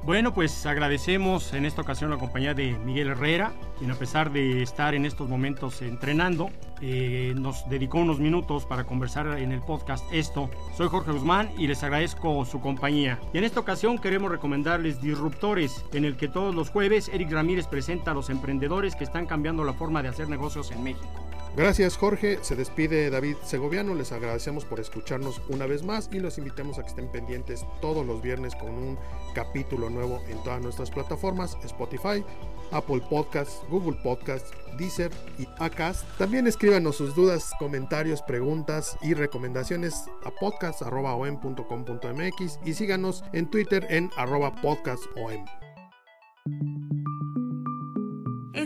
Bueno, 0.08 0.32
pues 0.32 0.64
agradecemos 0.64 1.52
en 1.52 1.66
esta 1.66 1.82
ocasión 1.82 2.08
la 2.08 2.16
compañía 2.16 2.54
de 2.54 2.78
Miguel 2.78 3.08
Herrera, 3.08 3.52
quien 3.78 3.90
a 3.90 3.94
pesar 3.94 4.32
de 4.32 4.62
estar 4.62 4.94
en 4.94 5.04
estos 5.04 5.28
momentos 5.28 5.82
entrenando, 5.82 6.48
eh, 6.80 7.34
nos 7.36 7.68
dedicó 7.68 7.98
unos 7.98 8.18
minutos 8.18 8.64
para 8.64 8.84
conversar 8.84 9.38
en 9.38 9.52
el 9.52 9.60
podcast 9.60 10.02
esto. 10.10 10.48
Soy 10.74 10.88
Jorge 10.88 11.12
Guzmán 11.12 11.50
y 11.58 11.66
les 11.66 11.82
agradezco 11.82 12.42
su 12.46 12.58
compañía. 12.62 13.18
Y 13.34 13.36
en 13.36 13.44
esta 13.44 13.60
ocasión 13.60 13.98
queremos 13.98 14.30
recomendarles 14.30 15.02
Disruptores, 15.02 15.84
en 15.92 16.06
el 16.06 16.16
que 16.16 16.28
todos 16.28 16.54
los 16.54 16.70
jueves 16.70 17.10
Eric 17.10 17.30
Ramírez 17.30 17.66
presenta 17.66 18.12
a 18.12 18.14
los 18.14 18.30
emprendedores 18.30 18.96
que 18.96 19.04
están 19.04 19.26
cambiando 19.26 19.62
la 19.62 19.74
forma 19.74 20.02
de 20.02 20.08
hacer 20.08 20.30
negocios 20.30 20.70
en 20.70 20.84
México. 20.84 21.27
Gracias 21.56 21.96
Jorge, 21.96 22.38
se 22.42 22.54
despide 22.54 23.10
David 23.10 23.36
Segoviano, 23.44 23.94
les 23.94 24.12
agradecemos 24.12 24.64
por 24.64 24.80
escucharnos 24.80 25.42
una 25.48 25.66
vez 25.66 25.82
más 25.82 26.08
y 26.12 26.20
los 26.20 26.38
invitamos 26.38 26.78
a 26.78 26.82
que 26.82 26.88
estén 26.88 27.10
pendientes 27.10 27.66
todos 27.80 28.06
los 28.06 28.22
viernes 28.22 28.54
con 28.54 28.70
un 28.70 28.98
capítulo 29.34 29.90
nuevo 29.90 30.22
en 30.28 30.42
todas 30.44 30.62
nuestras 30.62 30.90
plataformas, 30.90 31.56
Spotify, 31.64 32.24
Apple 32.70 33.02
Podcasts, 33.08 33.62
Google 33.68 33.98
Podcasts, 34.02 34.50
Deezer 34.76 35.10
y 35.38 35.48
Acast. 35.58 36.04
También 36.18 36.46
escríbanos 36.46 36.96
sus 36.96 37.14
dudas, 37.14 37.52
comentarios, 37.58 38.20
preguntas 38.22 38.98
y 39.02 39.14
recomendaciones 39.14 40.04
a 40.24 40.30
podcast.om.com.mx 40.30 42.60
y 42.64 42.74
síganos 42.74 43.24
en 43.32 43.50
Twitter 43.50 43.86
en 43.90 44.10
arroba 44.16 44.54
podcastom. 44.56 45.46